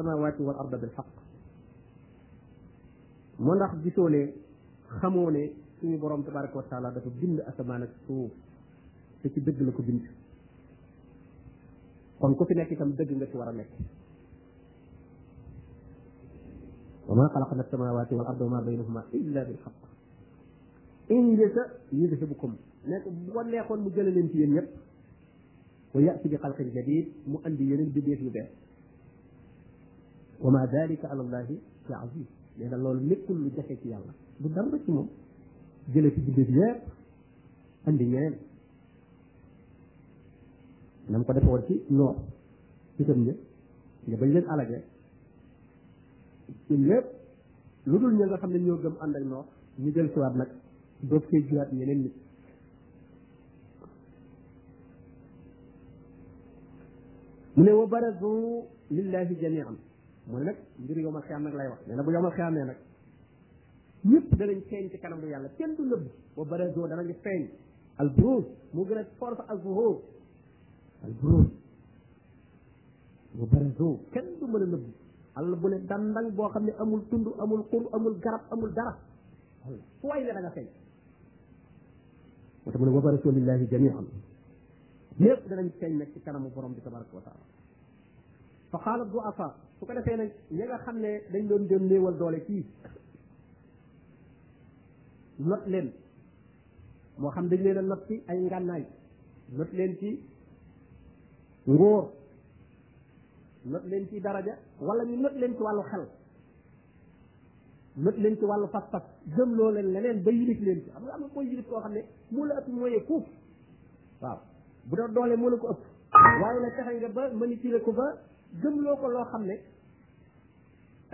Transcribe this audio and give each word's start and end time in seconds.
السماوات 0.00 0.40
والأرض 0.40 0.80
بالحق 0.80 1.14
مونخ 3.40 3.70
غيسوني 3.84 4.20
خاموني 5.00 5.42
سوني 5.80 5.96
بروم 6.00 6.22
تبارك 6.24 6.56
وتعالى 6.56 6.88
دا 6.96 7.00
بيند 7.20 7.40
اسمان 7.52 7.82
اك 7.84 7.92
سوف 8.08 8.32
تي 9.22 9.28
سي 9.28 9.40
دغ 9.44 9.60
لاكو 9.62 9.82
بيند 9.84 10.04
كون 12.20 12.32
كوفي 12.34 12.54
نيك 12.56 12.72
تام 12.80 12.90
دغ 12.96 13.10
نغا 13.12 13.36
ورا 13.40 13.52
نيك 13.52 13.72
وما 17.08 17.24
خلقنا 17.34 17.62
السماوات 17.68 18.12
والأرض 18.12 18.40
وما 18.40 18.60
بينهما 18.60 19.02
إلا 19.14 19.40
بالحق 19.44 19.80
إن 21.10 21.24
يسا 21.40 21.64
يذهبكم 21.92 22.50
نك 22.88 23.04
بو 23.26 23.36
نيكون 23.44 23.78
مو 23.84 23.90
جيل 23.92 24.08
لين 24.16 24.28
سي 24.32 24.64
وياتي 25.94 26.26
بخلق 26.32 26.58
جديد 26.76 27.06
مو 27.30 27.38
اندي 27.46 27.64
يين 27.70 27.88
بيديس 27.94 28.20
wa 30.40 30.50
ma 30.50 30.66
dalika 30.66 31.08
ala 31.10 31.20
allahi 31.22 31.54
bi 31.86 31.92
aziz 31.94 32.26
nee 32.58 32.68
na 32.68 32.76
loolu 32.76 33.00
nekkul 33.06 33.36
lu 33.36 33.50
jafe 33.56 33.76
ci 33.80 33.88
yàlla 33.88 34.12
du 34.38 34.48
dara 34.48 34.68
ci 34.84 34.90
moom 34.90 35.08
jële 35.92 36.12
ci 36.14 36.20
bindit 36.20 36.48
yépp 36.48 36.82
andi 37.84 38.34
ko 41.26 41.32
defoon 41.32 41.62
ci 41.66 41.82
noor 41.88 42.16
itam 42.98 43.18
ñëpp 43.24 43.38
ne 44.06 44.16
bañ 44.16 44.44
alage 44.48 44.82
ñun 46.70 47.02
dul 47.84 48.14
ña 48.14 48.26
nga 48.26 48.36
xam 48.38 48.50
ne 48.52 48.58
ñoo 48.58 48.76
gëm 48.78 48.94
ànd 49.00 49.16
noor 49.24 49.44
ñu 49.78 49.90
del 49.92 50.10
siwaat 50.12 50.34
nag 50.36 50.48
doog 51.00 51.22
see 51.30 51.44
jiwaat 51.46 51.70
ñeneen 51.72 52.02
nit 52.04 52.14
mu 57.54 57.64
ne 57.64 57.72
wa 57.72 57.86
barazu 57.86 58.64
lillahi 58.90 59.34
jamian 59.38 59.76
mu 60.26 60.38
ne 60.38 60.44
nag 60.44 60.56
mbir 60.78 60.98
yomal 60.98 61.22
xiyaam 61.22 61.42
nag 61.44 61.54
lay 61.54 61.68
wax 61.68 61.78
nee 61.86 61.94
na 61.96 62.02
bu 62.02 62.10
yomal 62.12 62.32
xiyaam 62.32 62.54
nee 62.54 62.64
nag 62.64 62.78
ñëpp 64.04 64.28
danañ 64.38 64.60
feeñ 64.68 64.90
ci 64.90 64.98
kanamu 64.98 65.26
yàlla 65.26 65.48
kenn 65.56 65.74
du 65.76 65.84
nëbb 65.84 66.04
ba 66.36 66.44
barazo 66.44 66.86
danañu 66.86 67.14
feeñ 67.22 67.48
al 67.96 68.10
mu 68.16 68.44
moo 68.72 68.84
gën 68.86 68.98
a 68.98 69.04
force 69.18 69.42
al 69.48 69.60
zuhur 69.60 69.98
al 71.04 71.12
buruuz 71.20 71.48
ba 73.34 73.46
kenn 74.10 74.38
du 74.38 74.46
mën 74.46 74.62
a 74.62 74.66
nëbb 74.66 74.84
àll 75.34 75.56
bu 75.58 75.68
ne 75.68 75.84
dandang 75.86 76.32
boo 76.34 76.48
xam 76.50 76.64
ne 76.64 76.72
amul 76.78 77.08
tund 77.08 77.26
amul 77.38 77.64
xur 77.70 77.88
amul 77.92 78.18
garab 78.18 78.42
amul 78.52 78.72
dara 78.72 78.98
fu 80.00 80.06
way 80.06 80.24
ne 80.24 80.32
da 80.32 80.40
nga 80.40 80.50
feeñ 80.50 80.68
moo 82.64 82.72
tax 82.72 82.78
mu 82.80 82.84
ne 82.86 82.92
wa 82.94 83.00
barazo 83.00 83.30
lillahi 83.30 83.66
jamian 83.68 84.06
ñëpp 85.18 85.48
danañ 85.48 85.70
feeñ 85.78 85.96
nag 85.96 86.12
ci 86.12 86.20
kanamu 86.20 86.48
borom 86.50 86.72
bi 86.74 86.82
tabaraka 86.82 87.14
wa 87.14 87.20
taala 87.22 87.44
fa 88.70 88.78
qaala 88.78 89.04
duafa 89.04 89.68
su 89.80 89.86
ko 89.86 89.92
defee 89.94 90.16
nag 90.16 90.30
ñi 90.50 90.62
xam 90.84 90.98
ne 91.00 91.22
dañ 91.32 91.46
doon 91.48 91.66
jëm 91.68 91.86
néewal 91.88 92.16
doole 92.18 92.40
kii 92.46 92.64
not 95.38 95.66
leen 95.66 95.90
moo 97.18 97.30
xam 97.30 97.48
dañ 97.48 97.62
leen 97.62 97.78
a 97.78 97.82
not 97.82 98.06
ci 98.06 98.22
ay 98.28 98.38
ngànnaay 98.42 98.84
not 99.58 99.72
leen 99.72 99.96
ci 99.98 100.20
ngóor 101.66 102.04
not 103.64 103.84
leen 103.84 104.08
ci 104.08 104.20
daraja 104.20 104.56
wala 104.80 105.04
ñu 105.04 105.16
not 105.18 105.32
leen 105.32 105.54
ci 105.56 105.62
wàllu 105.62 105.82
xel 105.82 106.08
not 107.96 108.16
leen 108.16 108.36
ci 108.38 108.44
wàllu 108.44 108.66
fas-fas 108.68 109.02
gëm 109.36 109.54
loo 109.56 109.70
leen 109.70 109.92
leneen 109.92 110.22
ba 110.24 110.30
yilif 110.30 110.60
leen 110.60 110.82
ci 110.84 110.90
am 110.90 111.04
nga 111.04 111.12
am 111.14 111.20
nga 111.22 111.28
koy 111.34 111.46
yilif 111.46 111.66
koo 111.68 111.78
xam 111.80 111.92
ne 111.92 112.04
moo 112.30 112.44
la 112.44 112.60
ëpp 112.60 112.68
mooyee 112.68 113.00
fuuf 113.06 113.24
waaw 114.20 114.38
bu 114.84 114.96
doon 114.96 115.12
doole 115.14 115.36
moo 115.36 115.48
la 115.50 115.56
ko 115.56 115.66
ëpp 115.72 115.80
waaye 116.42 116.60
nag 116.60 116.72
fexe 116.76 116.98
nga 116.98 117.08
ba 117.08 117.32
manipuler 117.32 117.80
ko 117.80 117.92
ba 117.92 118.28
loo 118.62 118.96
ko 118.98 119.06
loo 119.08 119.24
xam 119.30 119.44
ne 119.46 119.54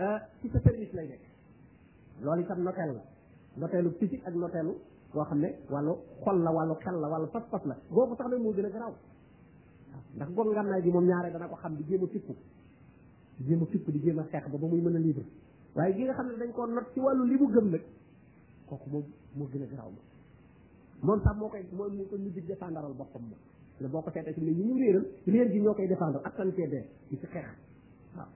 euh, 0.01 0.17
ci 0.41 0.49
sa 0.49 0.59
service 0.65 0.89
lay 0.97 1.05
nekk 1.07 1.23
loolu 2.25 2.41
itam 2.41 2.59
noteel 2.65 2.89
la 2.97 3.01
noteelu 3.61 3.89
physique 3.99 4.25
ak 4.25 4.33
noteelu 4.33 4.73
boo 5.13 5.23
xam 5.29 5.39
ne 5.39 5.53
wàllu 5.69 5.93
xol 6.25 6.41
la 6.43 6.51
wàllu 6.51 6.73
xel 6.81 6.95
la 6.99 7.07
wàllu 7.07 7.27
pas-pas 7.31 7.61
la 7.65 7.75
boo 7.89 8.07
ko 8.07 8.15
sax 8.15 8.27
ne 8.29 8.35
moo 8.37 8.53
gën 8.53 8.65
a 8.65 8.69
garaaw 8.69 8.93
ndax 10.15 10.29
goog 10.33 10.47
ngànnaay 10.51 10.81
bi 10.81 10.89
moom 10.89 11.05
ñaare 11.05 11.31
dana 11.31 11.47
ko 11.47 11.55
xam 11.55 11.75
di 11.77 11.83
jéem 11.83 12.03
a 12.03 12.07
fikku 12.07 12.33
di 13.37 13.45
jéem 13.45 13.65
di 13.93 13.99
jéem 13.99 14.19
a 14.19 14.23
xeex 14.23 14.43
ba 14.51 14.57
ba 14.57 14.67
muy 14.67 14.81
mën 14.81 14.95
a 14.95 14.99
libre 14.99 15.25
waaye 15.75 15.93
gi 15.95 16.03
nga 16.03 16.13
xam 16.13 16.27
ne 16.27 16.37
dañ 16.39 16.51
koo 16.51 16.65
not 16.65 16.91
ci 16.93 16.99
wàllu 16.99 17.23
li 17.23 17.35
mu 17.37 17.47
gëm 17.53 17.69
nag 17.69 17.83
kooku 18.67 18.89
moom 18.89 19.03
moo 19.35 19.47
gën 19.51 19.61
a 19.63 19.65
garaaw 19.65 19.91
moom 21.01 21.21
sax 21.23 21.35
moo 21.37 21.49
koy 21.49 21.65
moom 21.71 21.93
ñu 21.97 22.05
ko 22.09 22.15
ñu 22.17 22.29
di 22.33 22.41
défendaral 22.41 22.93
boppam 22.93 23.21
moom 23.21 23.39
ne 23.81 23.87
boo 23.87 24.01
ko 24.01 24.11
seetee 24.11 24.33
ci 24.33 24.41
ne 24.41 24.51
ñu 24.51 24.73
réeral 24.77 25.05
réer 25.27 25.51
gi 25.51 25.59
ñoo 25.61 25.73
koy 25.73 25.87
défendre 25.87 26.19
ak 26.23 26.33
san 26.35 26.51
dee 26.51 26.67
di 26.67 27.17
ci 27.19 27.27
xeex 27.27 27.45
waaw 28.15 28.27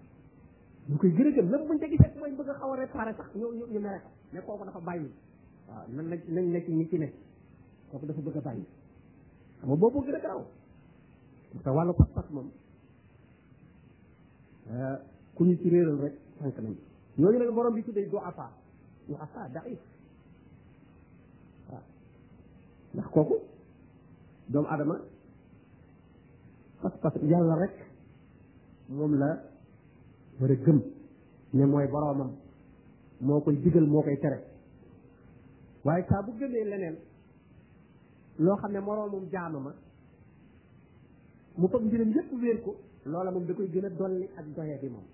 ñu 0.88 0.98
koy 0.98 1.12
gën 1.12 1.28
a 1.28 1.32
gëm 1.32 1.50
même 1.50 1.68
buñ 1.68 1.80
ca 1.80 1.88
gisee 1.88 2.12
mooy 2.20 2.32
bëgg 2.32 2.50
a 2.50 2.54
xaw 2.56 2.74
a 2.74 2.76
réparé 2.78 3.14
sax 3.16 3.26
ñu 3.36 3.48
ñu 3.54 3.80
mere 3.80 4.02
ko 4.32 4.32
mais 4.32 4.44
kooku 4.52 4.64
dafa 4.66 4.80
bàyyi 4.82 5.12
waaw 5.68 5.86
nan 5.90 6.08
ne 6.10 6.60
kooku 7.90 8.06
dafa 8.08 8.22
bëgg 8.22 8.38
a 8.38 8.42
bàyyi 8.42 8.66
xam 9.62 9.70
nga 9.70 9.76
boo 9.76 9.90
bëgg 9.90 10.10
rek 10.14 10.24
raw 10.24 10.46
te 11.64 11.70
wàllu 11.70 11.94
pas-pas 11.96 12.26
moom 12.30 12.52
euh, 14.72 14.98
ci 15.38 15.70
réeral 15.70 15.98
rek 16.02 16.14
nañ 16.42 16.76
ñooñu 17.18 17.40
nag 17.40 17.50
borom 17.52 17.74
bi 17.74 17.84
tuddee 17.84 18.08
afa 18.24 18.52
doo 19.08 19.18
afa 19.20 19.50
waaw 19.50 19.76
ndax 22.94 23.08
kooku 23.10 23.38
doomu 24.50 24.68
adama 24.70 25.02
pas-pas 26.82 27.14
yàlla 27.32 27.56
rek 27.64 27.74
moom 28.90 29.14
la 29.18 29.30
war 30.40 30.52
a 30.52 30.56
gëm 30.56 30.80
ne 31.54 31.64
mooy 31.66 31.88
boroomam 31.88 32.32
moo 33.20 33.40
koy 33.42 33.56
digal 33.64 33.86
moo 33.88 34.02
koy 34.04 34.18
tere 34.20 34.40
waaye 35.86 36.04
saa 36.10 36.22
bu 36.26 36.32
gëmee 36.40 36.66
leneen 36.72 36.96
loo 38.44 38.56
xam 38.58 38.72
ne 38.74 38.80
moroomum 38.80 39.26
jaama 39.32 39.60
ma 39.66 39.72
mu 41.60 41.68
fab 41.68 41.82
mbiram 41.84 42.10
yépp 42.16 42.32
wéer 42.42 42.58
ko 42.66 42.72
loola 43.12 43.30
moom 43.32 43.46
da 43.48 43.54
koy 43.54 43.70
gën 43.74 43.88
dolli 44.00 44.28
ak 44.40 44.46
doyee 44.56 44.78
bi 44.82 44.90
moom 44.96 45.06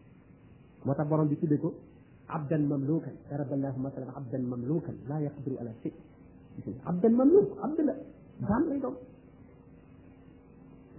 moo 0.86 0.94
tax 0.96 1.08
borom 1.10 1.28
bi 1.28 1.36
tudde 1.40 1.58
ko 1.64 1.70
abdan 2.36 2.64
mamlukan 2.70 3.16
daraballahu 3.30 3.80
masalan 3.82 4.10
abdan 4.20 4.42
mamlukan 4.52 4.96
laa 5.10 5.20
yaqdiru 5.26 5.56
ala 5.62 5.74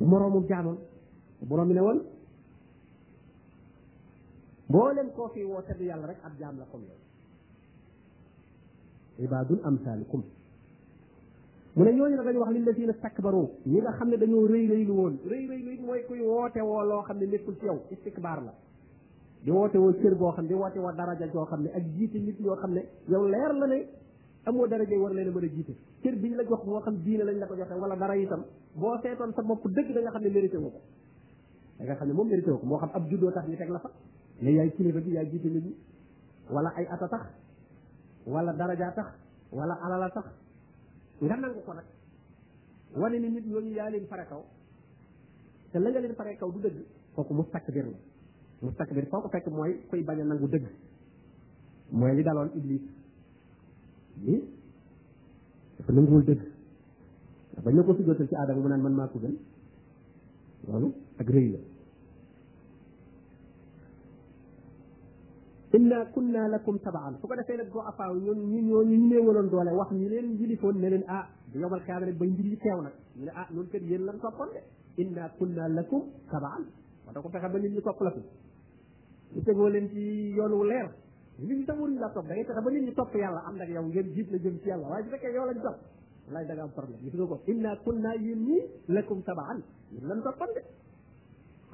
moroomum 0.01 0.47
jaamam 0.49 0.77
borom 1.43 1.69
bi 1.69 1.75
ne 1.75 1.81
woon 1.81 2.01
mboolem 4.69 5.09
koo 5.17 5.29
fi 5.29 5.43
woote 5.45 5.73
du 5.79 5.85
yàlla 5.85 6.07
rek 6.07 6.21
ab 6.25 6.33
jaam 6.41 6.57
la 6.59 6.65
comme 6.73 6.85
yow 6.91 7.03
ibaadun 9.25 9.59
amsaalikum 9.65 10.23
mu 11.77 11.85
ne 11.85 11.93
ñooñu 11.93 12.17
nag 12.17 12.27
dañu 12.27 12.39
wax 12.41 12.51
lillazina 12.53 12.93
stakbaru 12.95 13.51
ñi 13.67 13.81
nga 13.81 13.93
xam 13.93 14.09
ne 14.11 14.17
dañoo 14.17 14.47
rëy 14.47 14.67
rëy 14.73 14.85
lu 14.87 14.93
woon 15.01 15.15
rëy 15.31 15.45
rëy 15.51 15.61
lu 15.67 15.85
mooy 15.87 16.05
kuy 16.07 16.21
woote 16.21 16.61
woo 16.63 16.83
loo 16.83 17.03
xam 17.03 17.19
ne 17.19 17.27
nekkul 17.27 17.57
ci 17.59 17.65
yow 17.65 17.79
istikbaar 17.91 18.41
la 18.45 18.55
di 19.43 19.51
woote 19.51 19.79
woo 19.79 19.93
cër 20.01 20.15
boo 20.15 20.31
xam 20.33 20.47
di 20.47 20.55
woote 20.55 20.79
woo 20.79 20.93
daraja 20.93 21.27
yoo 21.27 21.45
xam 21.47 21.63
ne 21.63 21.71
ak 21.75 21.85
jiite 21.97 22.19
nit 22.19 22.39
yoo 22.41 22.57
xam 22.57 22.73
ne 22.73 22.83
yow 23.09 23.25
leer 23.27 23.53
la 23.55 23.67
ne 23.67 23.87
amoo 24.45 24.67
daraja 24.69 24.97
war 24.99 25.13
leen 25.13 25.29
a 25.29 25.33
mën 25.33 25.45
a 25.45 25.55
jiite 25.55 25.75
cër 26.03 26.15
biñ 26.21 26.35
la 26.37 26.45
jox 26.45 26.63
moo 26.65 26.81
xam 26.83 26.95
diine 27.05 27.25
lañ 27.25 27.39
la 27.39 27.47
ko 27.47 27.55
joxe 27.57 27.75
wala 27.75 27.97
dara 27.97 28.15
itam 28.17 28.45
boo 28.79 28.97
seetoon 29.03 29.33
sa 29.35 29.43
bopp 29.43 29.67
dëgg 29.69 29.91
da 29.93 30.01
nga 30.07 30.11
xam 30.15 30.23
ne 30.23 30.31
mérité 30.31 30.57
woo 30.57 30.71
ko 30.71 30.81
da 31.79 31.85
nga 31.85 31.95
xam 31.99 32.09
ne 32.09 32.15
moom 32.15 32.29
mérité 32.31 32.51
ko 32.51 32.67
moo 32.67 32.79
xam 32.79 32.91
ab 32.95 33.09
juddoo 33.11 33.31
tax 33.35 33.47
ñu 33.49 33.57
teg 33.59 33.69
la 33.71 33.79
fa 33.81 33.91
ne 34.43 34.51
yaay 34.53 34.71
kilifa 34.73 35.01
bi 35.01 35.11
yaay 35.11 35.27
jiite 35.31 35.47
nit 35.51 35.65
ñi 35.65 35.75
wala 36.51 36.71
ay 36.77 36.87
ata 36.87 37.09
tax 37.09 37.25
wala 38.27 38.53
daraja 38.53 38.93
tax 38.93 39.09
wala 39.51 39.75
alala 39.85 40.09
tax 40.11 40.27
nga 41.21 41.37
nangu 41.37 41.61
ko 41.67 41.73
nag 41.75 41.87
wane 42.97 43.19
ni 43.19 43.29
nit 43.31 43.47
ñooñu 43.47 43.73
yaa 43.75 43.91
leen 43.91 44.07
fare 44.07 44.27
kaw 44.29 44.43
te 45.73 45.79
la 45.79 45.91
nga 45.91 45.99
leen 46.01 46.15
fare 46.15 46.37
kaw 46.37 46.51
du 46.53 46.61
dëgg 46.61 46.79
kooku 47.15 47.35
mustakbir 47.35 47.85
la 47.85 47.97
mustakbir 48.63 49.07
foo 49.09 49.21
ko 49.23 49.29
fekk 49.29 49.47
mooy 49.49 49.73
kuy 49.89 50.03
bañ 50.03 50.21
a 50.21 50.25
nangu 50.25 50.47
dëgg 50.49 50.65
mooy 51.91 52.15
li 52.15 52.23
daloon 52.23 52.51
iblis 52.55 52.83
bi 54.19 54.35
dafa 55.77 55.93
nanguwul 55.93 56.25
dëgg 56.25 56.58
bañ 57.65 57.75
na 57.77 57.83
ko 57.83 57.93
sujjootal 57.95 58.27
ci 58.29 58.35
aadama 58.37 58.61
mu 58.61 58.73
a 58.73 58.77
man 58.79 58.95
maa 58.95 59.07
ko 59.11 59.19
gën 59.19 59.35
loolu 60.69 60.89
ak 61.19 61.29
rëy 61.29 61.49
la 61.53 61.59
inna 65.77 66.05
kunna 66.15 66.49
lakum 66.49 66.79
tabaan 66.79 67.17
su 67.21 67.27
ko 67.27 67.35
defee 67.35 67.57
nag 67.57 67.71
doo 67.71 67.81
afaaw 67.83 68.15
ñoon 68.15 68.39
ñu 68.39 68.59
ñoo 68.63 68.83
ñu 68.85 68.97
néewaloon 69.09 69.49
doole 69.51 69.71
wax 69.73 69.91
ñu 69.93 70.09
leen 70.09 70.35
njilifoon 70.35 70.79
ne 70.79 70.89
leen 70.91 71.05
ah 71.09 71.27
di 71.53 71.59
ba 71.59 72.25
njir 72.27 72.47
yi 72.47 72.57
teew 72.59 72.81
nag 72.83 72.95
ñu 73.17 73.25
ne 73.25 73.31
ah 73.35 73.47
noonu 73.53 73.69
kat 73.69 73.83
yéen 73.83 74.05
lan 74.05 74.19
toppoon 74.21 74.49
de 74.55 74.61
inna 75.03 75.29
kunna 75.39 75.69
lakum 75.69 76.03
tabaan 76.31 76.65
wax 77.05 77.15
da 77.15 77.21
ko 77.21 77.29
fexe 77.29 77.49
ba 77.51 77.59
nit 77.59 77.71
ñi 77.73 77.83
topp 77.83 78.01
la 78.01 78.11
ko 78.11 78.21
ñu 79.35 79.43
tegoo 79.43 79.69
leen 79.69 79.89
ci 79.91 80.33
yoon 80.33 80.53
wu 80.53 80.65
leer 80.65 80.89
nit 81.41 81.57
ñi 81.59 81.65
tam 81.65 81.81
waruñu 81.81 81.99
laa 81.99 82.11
topp 82.13 82.27
da 82.29 82.35
ngay 82.35 82.45
fexe 82.45 82.61
ba 82.65 82.71
nit 82.71 82.83
ñi 82.87 82.93
topp 82.95 83.15
yàlla 83.15 83.41
am 83.47 83.57
nag 83.57 83.69
yow 83.69 83.83
ngeen 83.87 84.13
jiit 84.15 84.31
la 84.31 84.39
jëm 84.39 84.59
ci 84.63 84.69
yàlla 84.69 84.87
waaye 84.89 85.05
su 85.05 85.11
fekkee 85.11 85.35
yow 85.35 85.47
lañ 85.51 85.61
topp 85.61 85.79
walaay 86.29 86.47
da 86.47 86.55
nga 86.55 86.63
am 86.65 86.71
problème 86.71 87.01
gis 87.03 87.13
nga 87.13 87.27
ko 87.27 87.41
inna 87.51 87.77
kunna 87.85 88.15
yéen 88.17 88.45
lakum 88.89 89.23
tabaan 89.23 89.61
yéen 89.93 90.07
lan 90.09 90.23
toppan 90.23 90.49
de 90.55 90.63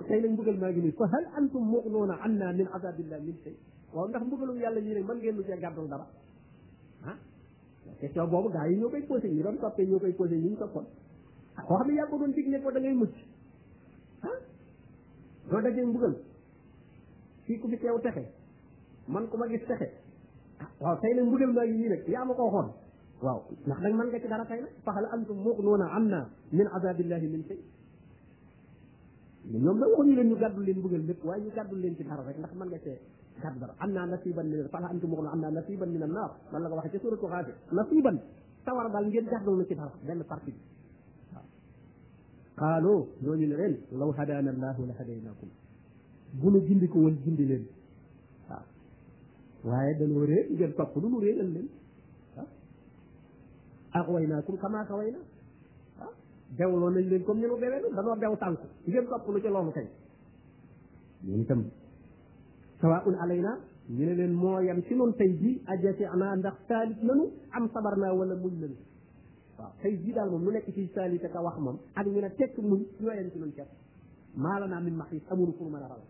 tey 0.08 0.20
nag 0.20 0.76
nii 0.76 0.90
fa 0.92 1.04
hal 1.12 1.24
antum 1.36 1.64
muqnuuna 1.70 2.14
anna 2.24 2.52
min 2.52 2.66
azabillah 2.72 3.18
min 3.20 3.36
shay 3.42 3.54
waaw 3.92 4.08
ndax 4.08 4.22
mbugalum 4.26 4.58
yàlla 4.60 4.80
yii 4.80 4.94
nag 4.94 5.04
mën 5.08 5.16
ngeen 5.18 5.36
lu 5.36 5.42
cee 5.44 5.58
dara 5.60 6.06
ah 7.10 7.16
question 8.00 8.26
boobu 8.30 8.48
gaa 8.50 8.66
yi 8.68 8.76
ñoo 8.78 8.90
koy 8.90 9.02
posé 9.08 9.28
ñi 9.28 9.42
doon 9.42 9.56
toppee 9.60 9.86
ñoo 9.86 9.98
koy 9.98 10.12
posé 10.12 10.34
ah, 11.56 12.06
ko 12.10 12.18
doon 12.20 12.32
dig 12.36 12.48
ne 12.48 12.58
ko 12.62 12.70
ngay 12.70 12.94
mucc 13.02 13.14
ah 14.22 14.36
doo 15.50 15.60
dajee 15.60 15.84
mbugal 15.84 16.14
fii 17.46 17.58
ku 17.60 17.68
fi 17.70 18.22
man 19.12 19.28
ku 19.30 19.36
gis 19.50 19.64
texe 19.68 19.88
ah 20.62 20.68
waaw 20.82 20.96
tey 21.00 21.12
nag 21.14 22.06
yaa 22.14 22.24
ma 22.24 22.34
ko 22.34 22.74
waaw 23.24 23.40
ndax 23.66 23.78
dag 23.84 23.94
man 23.98 24.06
nga 24.12 24.18
ci 24.20 24.28
dara 24.28 24.44
tay 24.44 24.60
na 24.60 24.68
fa 24.84 24.90
hal 24.96 25.06
antum 25.16 25.36
muqnuna 25.46 25.86
anna 25.98 26.20
min 26.52 26.66
azabillahi 26.76 27.26
min 27.32 27.42
shay 27.48 27.58
ñoom 29.64 29.78
da 29.80 29.86
waxuñu 29.88 30.12
leen 30.18 30.28
ñu 30.30 30.36
gàddu 30.42 30.60
leen 30.62 30.78
bëggal 30.84 31.02
lépp 31.08 31.20
waaye 31.24 31.42
ñu 31.46 31.50
gàddu 31.56 31.74
leen 31.76 31.94
ci 31.96 32.04
dara 32.04 32.22
rek 32.26 32.36
ndax 32.38 32.54
man 32.58 32.68
nga 32.68 32.78
cee 32.84 32.98
gàddu 33.42 33.58
dara 33.62 33.74
am 33.82 33.90
naa 33.96 34.06
nasiban 34.12 34.46
min 34.50 34.58
fa 34.72 34.78
hal 34.78 34.90
antum 34.94 35.08
muqnuna 35.10 35.30
anna 35.34 35.48
nasiban 35.58 35.88
min 35.94 36.02
an-nar 36.08 36.30
man 36.52 36.60
la 36.62 36.68
ko 36.68 36.74
waxe 36.76 36.90
ci 36.94 36.98
suratu 37.02 37.26
ghafir 37.32 37.54
nasiban 37.78 38.16
sawar 38.64 38.86
dal 38.92 39.04
ngeen 39.08 39.24
gàddul 39.32 39.54
na 39.58 39.64
ci 39.68 39.74
dara 39.74 39.92
benn 40.06 40.22
parti 40.32 40.52
bi 40.56 40.62
قالوا 42.62 43.06
نوني 43.22 43.46
لين 43.50 43.74
لو 44.00 44.10
هدانا 44.18 44.50
الله 44.54 44.76
لهديناكم 44.88 45.48
بنو 46.42 46.58
جندي 46.68 46.86
كون 46.94 47.14
جندي 47.24 47.44
لين 47.50 47.64
waaye 49.68 49.94
dañoo 49.98 50.24
réer 50.30 50.46
ngeen 50.54 50.72
topp 50.78 50.92
lu 51.02 51.08
mu 51.12 51.18
réeral 51.24 51.50
leen 51.56 51.68
أغويناكم 53.96 54.54
كما 54.56 54.84
خوينا 54.84 55.18
دعوا 56.58 56.90
لنا 56.90 57.00
لكم 57.14 57.38
ينو 57.44 57.56
بيلنا 57.62 57.88
دعوا 57.96 58.16
دعوا 58.22 58.34
تانكو 58.42 58.66
يجب 58.88 59.06
تقول 59.22 59.34
لك 59.38 59.46
الله 59.50 59.62
مكين 59.68 59.88
ينتم 61.30 61.60
سواء 62.82 63.04
علينا 63.22 63.52
ينلين 63.98 64.32
مو 64.42 64.60
يمسنون 64.68 65.10
تيجي 65.20 65.52
أجاتي 65.72 66.04
أنا 66.14 66.26
أندق 66.34 66.56
ثالث 66.70 66.98
منو 67.08 67.22
أم 67.56 67.64
صبرنا 67.74 68.08
ولا 68.18 68.34
ملنا 68.42 68.76
تيجي 69.82 70.10
دعوا 70.18 70.38
من 70.38 70.44
منك 70.46 70.66
في 70.76 70.82
ثالث 70.96 71.22
كواخمم 71.34 71.76
أدو 71.98 72.08
من 72.16 72.24
تك 72.38 72.54
من 72.70 72.78
سواء 72.98 73.14
ينسنون 73.20 73.50
كت 73.58 73.70
ما 74.44 74.54
لنا 74.62 74.76
من 74.86 74.94
محيط 75.00 75.22
أمور 75.32 75.50
كلما 75.60 75.80
نرى 75.84 76.02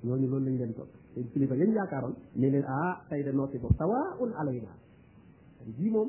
ñoñu 0.00 0.28
loolu 0.32 0.46
lañ 0.46 0.56
leen 0.60 0.72
tok 0.78 0.88
ci 1.12 1.20
kilifa 1.32 1.54
yeen 1.60 1.72
yaakaaroon 1.78 2.14
ni 2.40 2.48
leen 2.54 2.64
ah 2.76 2.94
tay 3.10 3.20
da 3.26 3.32
noti 3.40 3.56
bok 3.62 3.72
sawaun 3.80 4.30
alayna 4.40 4.72
di 5.80 5.88
mom 5.94 6.08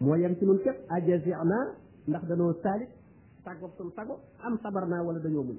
moo 0.00 0.14
yem 0.16 0.34
ci 0.38 0.44
nun 0.44 0.58
képp 0.64 0.78
ajazina 0.88 1.74
ndax 2.06 2.24
danoo 2.28 2.54
saalit 2.62 2.88
tàggoog 3.44 3.72
sun 3.76 3.90
sago 3.94 4.14
am 4.42 4.56
sabar 4.62 4.86
naa 4.88 5.02
wala 5.02 5.18
dañoo 5.20 5.44
muñ 5.44 5.56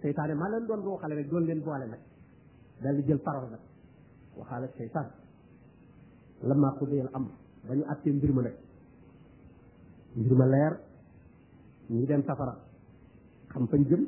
seytaane 0.00 0.34
maa 0.34 0.48
leen 0.50 0.64
doon 0.68 0.80
ruuxale 0.86 1.14
rek 1.14 1.28
doon 1.30 1.44
leen 1.48 1.60
boole 1.64 1.86
nag 1.86 2.00
daal 2.82 2.96
di 2.96 3.02
jël 3.08 3.18
parole 3.26 3.50
nag 3.50 3.62
waxaale 4.36 4.66
seytaan 4.76 5.08
lama 6.48 6.68
xudiyal 6.78 7.08
am 7.16 7.24
ba 7.68 7.72
ñu 7.74 7.84
attee 7.92 8.12
mbir 8.16 8.30
ma 8.36 8.42
nag 8.42 8.56
mbir 10.16 10.34
ma 10.40 10.46
leer 10.52 10.72
ñu 11.90 12.06
dem 12.10 12.22
safara 12.28 12.54
xam 13.50 13.64
fañ 13.70 13.82
jëm 13.90 14.02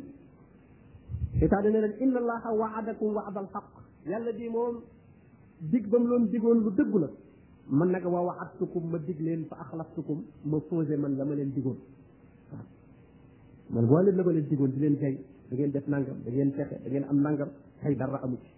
seytaane 1.39 1.69
ne 1.73 1.79
leen 1.85 1.95
inna 2.03 2.19
allaha 2.23 2.51
waadakum 2.61 3.15
waada 3.17 3.39
alxaq 3.45 3.65
yàlla 4.11 4.33
di 4.39 4.49
moom 4.57 4.77
dig 5.71 5.85
bam 5.91 6.05
loon 6.11 6.25
digoon 6.33 6.61
lu 6.65 6.71
dëggu 6.79 6.99
la 7.05 7.09
man 7.71 7.91
nag 7.91 8.05
wa 8.07 8.23
wa'adtukum 8.31 8.91
ma 8.91 8.99
dig 8.99 9.19
leen 9.21 9.47
fa 9.51 9.57
akhlaftukum 9.61 10.23
ma 10.45 10.59
fausé 10.71 10.97
man 10.97 11.17
la 11.17 11.25
ma 11.25 11.35
leen 11.35 11.51
digoon 11.53 11.77
man 13.71 13.87
boo 13.87 13.99
leen 14.03 14.15
la 14.17 14.23
ma 14.23 14.31
leen 14.33 14.47
digoon 14.49 14.69
di 14.71 14.79
leen 14.79 14.97
kay 14.99 15.15
da 15.51 15.57
ngeen 15.57 15.71
def 15.73 15.87
nangam 15.89 16.19
da 16.25 16.31
ngeen 16.31 16.53
fexe 16.53 16.77
da 16.83 16.89
ngeen 16.89 17.05
am 17.11 17.19
nangam 17.23 17.49
kay 17.83 17.97
dara 17.97 18.19
amu 18.23 18.37
ci 18.43 18.51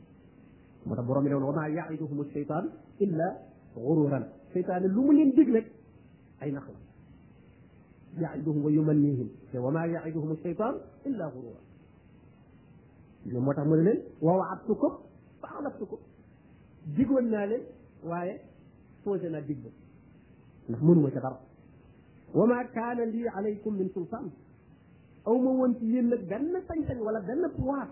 moo 0.85 0.95
tax 0.95 1.07
borom 1.07 1.25
ne 1.25 1.35
wa 1.35 1.53
ma 1.53 1.69
ya'iduhum 1.71 2.21
shaytan 2.35 2.65
illa 3.01 3.29
ghururan 3.75 4.25
shaytan 4.53 4.83
lu 4.95 5.01
mu 5.03 5.13
leen 5.17 5.31
dig 5.37 5.49
rek 5.55 5.67
ay 6.41 6.51
nax 6.53 6.67
la 6.75 6.77
ya'iduhum 8.29 8.63
wa 8.65 8.71
yumannihim 8.71 9.29
te 9.51 9.57
wa 9.59 9.71
ma 9.71 9.87
ya'iduhum 9.87 10.37
shaytan 10.43 10.75
illa 11.09 11.33
ghururan 11.33 11.65
ne 13.33 13.39
moo 13.41 13.55
tax 13.55 13.67
mu 13.69 13.75
ne 13.79 13.83
leen 13.89 14.01
wa 14.21 14.33
wa'adtukum 14.39 14.93
fa 15.41 15.49
akhlaftukum 15.55 15.99
digoon 16.97 17.27
naa 17.31 17.47
leen 17.47 17.63
waaye 18.11 18.37
posé 19.05 19.27
naa 19.33 19.41
dig 19.49 19.59
ba 19.65 19.71
ndax 20.69 20.81
mënuma 20.87 21.11
ca 21.11 21.21
dara 21.23 21.41
wa 22.39 22.45
ma 22.47 22.57
kaana 22.75 23.05
lii 23.13 23.27
alaykum 23.39 23.77
min 23.77 23.91
sultaan 23.95 24.31
aw 25.27 25.37
ma 25.39 25.51
woon 25.51 25.75
ci 25.79 25.85
yéen 25.87 26.09
nag 26.09 26.23
benn 26.29 26.55
sañ-sañ 26.67 26.99
wala 27.01 27.21
benn 27.21 27.43
pouvoir 27.57 27.89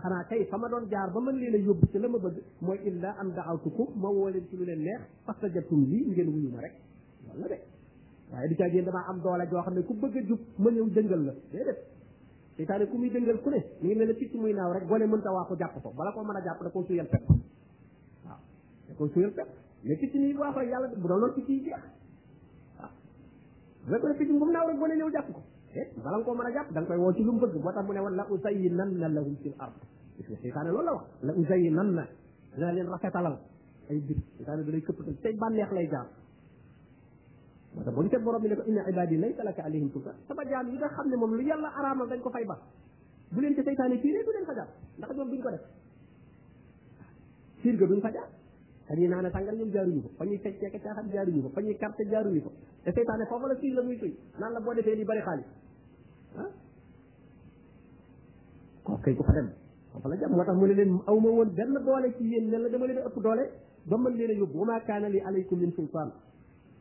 xanaa 0.00 0.24
kay 0.24 0.44
fa 0.46 0.56
ma 0.58 0.68
doon 0.68 0.88
jaar 0.90 1.10
ba 1.12 1.20
man 1.20 1.36
leen 1.36 1.54
a 1.54 1.58
yóbbu 1.58 1.86
ci 1.92 1.98
la 1.98 2.08
ma 2.08 2.18
bëgg 2.18 2.36
mooy 2.60 2.78
illa 2.88 3.14
am 3.20 3.32
daawtukum 3.34 3.88
ma 3.96 4.08
woo 4.08 4.28
leen 4.28 4.46
ci 4.48 4.56
lu 4.56 4.64
leen 4.64 4.80
neex 4.82 5.02
fastajabtum 5.26 5.80
lii 5.90 6.06
ngeen 6.10 6.28
wuyu 6.28 6.48
ma 6.50 6.60
rek 6.60 6.74
loolu 7.26 7.38
la 7.52 7.54
de 7.54 7.60
waaye 8.32 8.48
du 8.48 8.54
caa 8.56 8.66
yéen 8.66 8.84
damaa 8.84 9.04
am 9.10 9.20
doole 9.22 9.44
joo 9.50 9.60
xam 9.62 9.74
ne 9.74 9.82
ku 9.82 9.94
bëgg 9.94 10.16
a 10.16 10.20
jub 10.28 10.40
ma 10.58 10.70
ñëw 10.70 10.86
dëngal 10.94 11.22
la 11.28 11.32
déedéet 11.52 11.80
seytaane 12.56 12.84
ku 12.90 12.96
muy 12.98 13.10
dëngal 13.10 13.38
ku 13.42 13.48
ne 13.50 13.58
mu 13.80 13.84
ngi 13.88 13.94
mel 13.94 14.12
muy 14.42 14.52
naaw 14.52 14.72
rek 14.76 14.86
boo 14.88 14.96
ne 14.98 15.06
mënta 15.06 15.30
waaxu 15.32 15.54
jàpp 15.60 15.74
ko 15.82 15.88
bala 15.96 16.10
ko 16.12 16.20
mën 16.24 16.36
a 16.38 16.42
jàpp 16.46 16.62
da 16.64 16.68
koo 16.70 16.84
suyal 16.86 17.06
pepp 17.14 17.26
ko 19.02 19.14
séer 19.14 19.30
sax 19.36 19.48
mais 19.84 19.96
picc 19.98 20.14
nii 20.14 20.32
bu 20.34 20.40
waxee 20.46 20.68
yàlla 20.70 20.88
bu 21.02 21.08
doon 21.10 21.18
loolu 21.20 21.34
picc 21.36 21.48
yi 21.48 21.64
jeex 21.64 21.80
waaw 22.78 22.90
bu 23.86 23.90
fekkoon 23.90 24.14
picc 24.18 24.30
ngum 24.30 24.50
naaw 24.52 24.66
rek 24.68 24.78
boo 24.78 24.86
ne 24.88 24.96
ñëw 24.96 25.10
jàpp 25.10 25.32
ko 25.34 25.40
eh, 25.74 25.86
bala 26.04 26.16
nga 26.18 26.24
koo 26.24 26.34
mën 26.34 26.46
a 26.46 26.52
jàpp 26.52 26.72
da 26.72 26.80
nga 26.80 26.88
koy 26.88 26.98
woo 27.02 27.12
ci 27.12 27.22
lu 27.24 27.32
mu 27.32 27.40
bëgg 27.40 27.56
mu 27.86 27.92
ne 27.94 28.00
woon 28.00 28.14
la 28.16 28.24
uzayyinanna 28.30 29.08
lahum 29.08 29.36
fil 29.42 29.54
ard 29.58 29.74
gis 30.18 30.28
nga 30.28 30.38
seytaane 30.42 30.70
loolu 30.70 30.84
la 30.86 30.92
wax 30.92 31.06
la 31.22 31.32
uzayyinanna 31.32 32.04
dina 32.54 32.72
leen 32.72 32.86
rafetalal 32.86 33.36
ay 33.90 33.98
bir 34.06 34.16
seytaane 34.38 34.62
da 34.64 34.70
lay 34.72 34.80
këpptal 34.82 35.16
tey 35.22 35.34
bànneex 35.34 35.70
lay 35.72 35.88
jaar 35.88 36.06
moo 37.74 37.82
tax 37.82 37.92
boo 37.94 38.02
gisee 38.04 38.18
borom 38.22 38.42
bi 38.42 38.48
ne 38.48 38.56
ko 38.56 38.62
inna 38.66 38.82
ibadi 38.88 39.16
laysa 39.16 39.42
laka 39.44 39.62
alayhim 39.64 39.90
sultan 39.90 40.14
sama 40.28 40.44
jaam 40.44 40.68
yi 40.70 40.76
nga 40.78 40.88
xam 40.88 41.08
ne 41.08 41.16
moom 41.16 41.32
lu 41.34 41.42
yàlla 41.42 41.68
araamal 41.78 42.08
dañ 42.08 42.20
ko 42.22 42.30
fay 42.30 42.44
ba 42.44 42.56
bu 43.32 43.40
leen 43.40 43.54
ci 43.56 43.62
seytaane 43.64 43.98
fii 43.98 44.12
rek 44.12 44.26
du 44.26 45.38
ko 45.42 45.50
def 45.52 45.58
fiir 47.62 47.76
fa 48.86 48.94
ñuy 48.94 49.08
naan 49.08 49.30
tàngal 49.32 49.56
ñoom 49.58 49.70
jaaruñu 49.70 50.02
ko 50.02 50.08
fa 50.18 50.24
ñuy 50.24 50.38
fecceeka 50.38 50.78
caaxaan 50.78 51.08
jaaruñu 51.12 51.42
ko 51.42 51.48
fa 51.54 51.60
ñuy 51.62 51.76
carte 51.78 52.02
jaaruñu 52.10 52.40
ko 52.42 52.50
te 52.84 52.90
seytaane 52.92 53.24
foofu 53.28 53.46
la 53.46 53.56
sii 53.60 53.72
la 53.74 53.82
muy 53.82 53.98
tuy 53.98 54.12
naan 54.40 54.52
la 54.52 54.60
boo 54.60 54.74
defee 54.74 54.94
li 54.96 55.04
bari 55.04 55.20
xaalis 55.22 55.48
ah 56.42 56.48
kooku 58.84 59.00
kay 59.02 59.14
ku 59.14 59.22
fa 59.22 59.32
dem 59.32 59.48
foofu 59.92 60.08
la 60.08 60.16
jàmm 60.20 60.34
moo 60.34 60.44
tax 60.44 60.56
mu 60.56 60.66
ne 60.66 60.74
leen 60.74 60.90
aw 61.06 61.18
ma 61.20 61.28
woon 61.28 61.50
doole 61.86 62.08
ci 62.16 62.24
yéen 62.26 62.46
ne 62.50 62.58
la 62.58 62.68
dama 62.68 62.86
leen 62.86 62.98
ëpp 62.98 63.18
doole 63.22 63.44
ba 63.88 63.96
mën 63.96 64.14
leen 64.18 64.30
a 64.30 64.34
yóbbu 64.40 64.58
wa 64.58 64.66
maa 64.66 64.80
kaana 64.80 65.08
li 65.08 65.20
alaykum 65.20 65.58
min 65.58 65.72
sultaan 65.72 66.10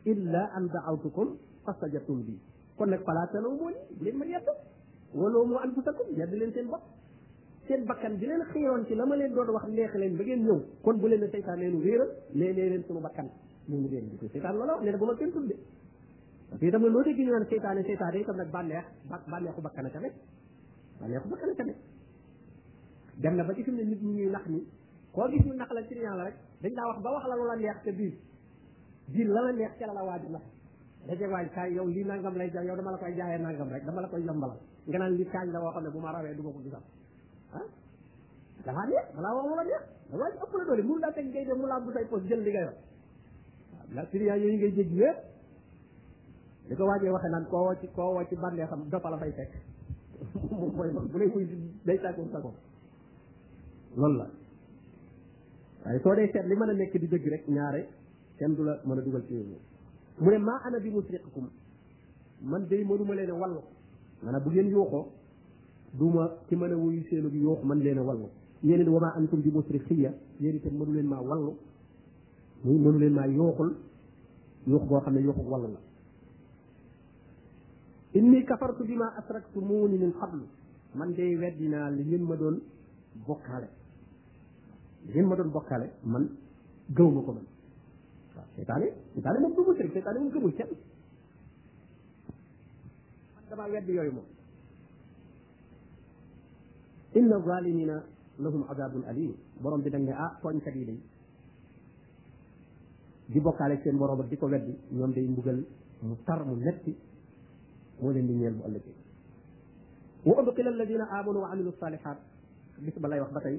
illa 0.05 0.49
an 0.55 0.65
daawtukum 0.73 1.29
fastajabtum 1.65 2.21
bi 2.25 2.39
kon 2.77 2.87
nag 2.89 3.01
falaa 3.05 3.27
tanaw 3.31 3.51
mooni 3.59 3.77
bu 3.97 4.03
leen 4.05 4.17
ma 4.17 4.25
yedd 4.25 4.47
waloo 5.13 5.45
moo 5.45 5.57
anfusakum 5.59 6.07
yedd 6.17 6.31
leen 6.39 6.51
seen 6.53 6.67
bopp 6.67 6.83
seen 7.67 7.85
bakkan 7.85 8.17
di 8.17 8.25
leen 8.25 8.41
xiiroon 8.51 8.85
ci 8.89 8.95
la 8.97 9.05
ma 9.05 9.15
leen 9.15 9.33
doon 9.35 9.49
wax 9.53 9.65
neex 9.69 9.93
leen 9.99 10.17
ba 10.17 10.23
ngeen 10.23 10.41
ñëw 10.45 10.59
kon 10.81 10.97
bu 10.99 11.07
leen 11.07 11.29
seytaan 11.31 11.59
leenu 11.59 11.79
réeral 11.83 12.09
nee 12.33 12.53
nee 12.53 12.69
leen 12.69 12.83
sunu 12.87 12.99
bakkan 13.01 13.27
ñu 13.69 13.75
ngi 13.77 13.89
leen 13.93 14.05
di 14.09 14.17
ko 14.17 14.25
seytaan 14.33 14.55
loola 14.57 14.81
nee 14.81 14.91
na 14.91 14.97
bu 14.97 15.05
ma 15.05 15.15
kenn 15.15 15.31
tudde 15.31 15.55
parce 16.49 16.59
que 16.59 16.67
itam 16.67 16.85
loo 16.89 17.03
dégg 17.03 17.19
ñu 17.19 17.31
naan 17.31 17.45
seytaane 17.45 17.83
seytaane 17.83 18.19
itam 18.19 18.35
nag 18.37 18.49
bànneex 18.51 18.85
bànneexu 19.31 19.61
bakkan 19.61 19.89
ca 19.93 19.99
nekk 19.99 20.15
bànneexu 20.99 21.29
bakkan 21.29 21.55
ca 21.57 21.63
nekk 21.63 21.79
dem 23.21 23.35
na 23.35 23.43
ba 23.43 23.53
ci 23.53 23.63
fi 23.63 23.71
ne 23.71 23.83
nit 23.83 24.01
ñi 24.01 24.13
ñuy 24.17 24.31
nax 24.31 24.45
ni 24.47 24.61
koo 25.13 25.27
gis 25.29 25.45
ñu 25.45 25.53
nax 25.53 25.69
la 25.71 25.81
ci 25.87 25.93
la 25.95 26.15
rek 26.23 26.35
dañ 26.61 26.73
daa 26.73 26.87
wax 26.89 26.97
ba 27.03 27.09
wax 27.13 27.25
la 27.29 27.35
lu 27.35 27.45
la 27.45 27.55
neex 27.55 27.77
ca 27.85 27.91
biir 27.91 28.13
biir 29.13 29.27
la 29.29 29.41
la 29.41 29.51
neex 29.51 29.71
ca 29.77 29.85
la 29.85 29.93
la 29.93 30.03
waaj 30.09 30.21
nax 30.33 30.45
ci 31.19 31.23
waaj 31.33 31.47
kaay 31.55 31.73
yow 31.77 31.85
lii 31.85 32.03
nangam 32.09 32.35
lay 32.39 32.49
jaay 32.53 32.65
yow 32.65 32.75
dama 32.75 32.91
la 32.93 32.97
koy 32.97 33.13
jaayee 33.17 33.37
nangam 33.41 33.69
rek 33.69 33.85
dama 33.85 34.01
la 34.01 34.07
koy 34.07 34.21
yombal 34.25 34.51
nga 34.89 34.97
naan 34.97 35.13
li 35.17 35.25
kaay 35.33 35.45
la 35.55 35.59
woo 35.63 35.71
xam 35.73 35.83
ne 35.83 35.89
bu 35.93 35.99
ma 35.99 36.11
rawee 36.11 36.35
du 36.35 36.43
ko 36.43 36.59
gisal 36.65 36.81
dafaa 38.65 38.85
neex 38.91 39.05
balaa 39.17 39.33
wax 39.41 39.49
la 39.59 39.63
neex 39.69 39.83
waaye 40.21 40.35
ëpp 40.45 40.53
la 40.59 40.65
doole 40.69 40.83
mënu 40.89 40.99
daa 41.03 41.11
teg 41.11 41.25
ngay 41.29 41.45
dem 41.45 41.57
mu 41.57 41.65
laal 41.67 41.83
bu 41.85 41.91
say 41.93 42.05
poos 42.05 42.21
jël 42.29 42.41
li 42.45 42.51
nga 42.51 42.61
yor 42.67 42.73
waaw 43.95 44.05
client 44.11 44.37
yooyu 44.43 44.57
ngay 44.57 44.71
jéggi 44.77 44.97
wépp 45.01 45.17
li 46.69 46.75
ko 46.75 46.83
waajee 46.89 47.09
waxee 47.15 47.29
naan 47.31 47.45
koo 47.49 47.63
woo 47.65 47.75
ci 47.81 47.87
koo 47.91 48.19
xam 48.69 48.89
doppala 48.89 49.17
fay 49.17 49.31
fekk 49.31 49.51
moom 50.51 50.73
mooy 50.75 50.89
bu 50.91 51.17
lay 51.17 51.27
muy 51.33 51.45
day 51.85 51.97
la 51.97 52.13
waaye 55.85 55.99
soo 56.03 56.15
dee 56.15 56.55
mën 56.59 56.69
a 56.69 56.73
nekk 56.73 56.97
di 56.99 57.07
dëgg 57.07 57.27
rek 57.29 57.45
kenn 58.37 58.53
du 58.55 58.63
la 58.63 58.79
mën 58.85 58.97
a 58.97 59.01
dugal 59.01 59.23
ci 59.27 59.33
yooyu 59.33 59.57
mu 60.19 60.29
ne 60.29 60.37
maa 60.37 60.61
ana 60.65 60.77
bi 60.79 60.89
musriqukum 60.91 61.49
man 62.41 62.67
day 62.67 62.83
mënuma 62.83 63.13
leen 63.15 63.31
a 63.31 63.33
wallu 63.33 63.61
maanaam 64.23 64.43
bu 64.43 64.49
ngeen 64.49 64.69
yuuxoo 64.69 65.07
duma 65.93 66.37
ci 66.47 66.55
mën 66.55 66.73
a 66.73 66.75
wuyu 66.77 67.03
seenu 67.09 67.29
bi 67.29 67.39
yuux 67.39 67.59
man 67.63 67.79
leen 67.79 67.97
a 67.97 68.01
wallu 68.03 68.29
yéen 68.63 68.81
it 68.81 68.87
wa 68.87 68.99
maa 69.01 69.13
antum 69.17 69.41
bi 69.41 69.49
musrixiya 69.49 70.13
yéen 70.39 70.55
itam 70.57 70.73
mënu 70.77 70.93
leen 70.93 71.07
maa 71.07 71.19
wallu 71.21 71.57
muy 72.63 72.77
mënu 72.77 72.97
leen 72.99 73.13
maa 73.13 73.25
yooxul 73.27 73.73
yoox 74.67 74.83
boo 74.85 74.99
xam 75.01 75.13
ne 75.15 75.21
yooxu 75.21 75.41
wallu 75.49 75.73
la 75.73 75.79
inni 78.13 78.45
kafartu 78.45 78.83
bi 78.85 78.95
ma 78.95 79.13
asraktumuuni 79.17 79.97
min 79.97 80.11
qablu 80.13 80.43
man 80.93 81.13
de 81.13 81.35
weddi 81.37 81.67
naa 81.69 81.89
li 81.89 82.03
ngeen 82.05 82.21
ma 82.23 82.35
doon 82.35 82.61
bokkaale 83.27 83.67
li 85.05 85.09
ngeen 85.11 85.25
ma 85.25 85.35
doon 85.35 85.49
bokkaale 85.51 85.89
man 86.03 86.29
gëw 86.93 87.09
ma 87.11 87.21
ko 87.21 87.31
man 87.33 87.45
waaw 88.35 88.45
seytaane 88.55 88.93
seytaane 89.13 89.39
moom 89.39 89.53
du 89.55 89.61
musrik 89.65 89.91
seytaane 89.93 90.19
moom 90.19 90.31
gëmul 90.31 90.53
kenn 90.53 90.67
man 93.33 93.43
damaa 93.49 93.69
weddi 93.71 93.91
yooyu 93.93 94.11
moom 94.11 94.25
inna 97.15 97.39
zalimina 97.39 98.03
lahum 98.41 98.65
adabun 98.69 99.05
alim 99.05 99.35
borom 99.61 99.81
bi 99.85 99.89
dañ 99.93 100.01
ne 100.03 100.11
ah 100.13 100.31
tooñkat 100.41 100.75
yi 100.75 100.85
day 100.85 100.99
di 103.31 103.39
bokkaale 103.39 103.79
seen 103.83 103.97
borom 104.01 104.27
di 104.27 104.35
ko 104.37 104.47
weddi 104.47 104.73
ñoom 104.97 105.11
day 105.13 105.25
mbugal 105.31 105.59
mu 106.07 106.15
tar 106.25 106.39
mu 106.45 106.55
netti 106.57 106.97
moo 108.01 108.11
leen 108.11 108.25
di 108.27 108.33
ñeel 108.33 108.53
bu 108.57 108.61
ëllëgee 108.67 108.97
wa 110.25 110.33
udqila 110.41 110.69
alladina 110.73 111.05
amanu 111.17 111.39
wa 111.43 111.49
amilu 111.51 111.71
salihat 111.79 112.17
bis 112.83 112.95
ba 113.01 113.07
lay 113.07 113.19
wax 113.19 113.31
ba 113.31 113.39
tey 113.41 113.57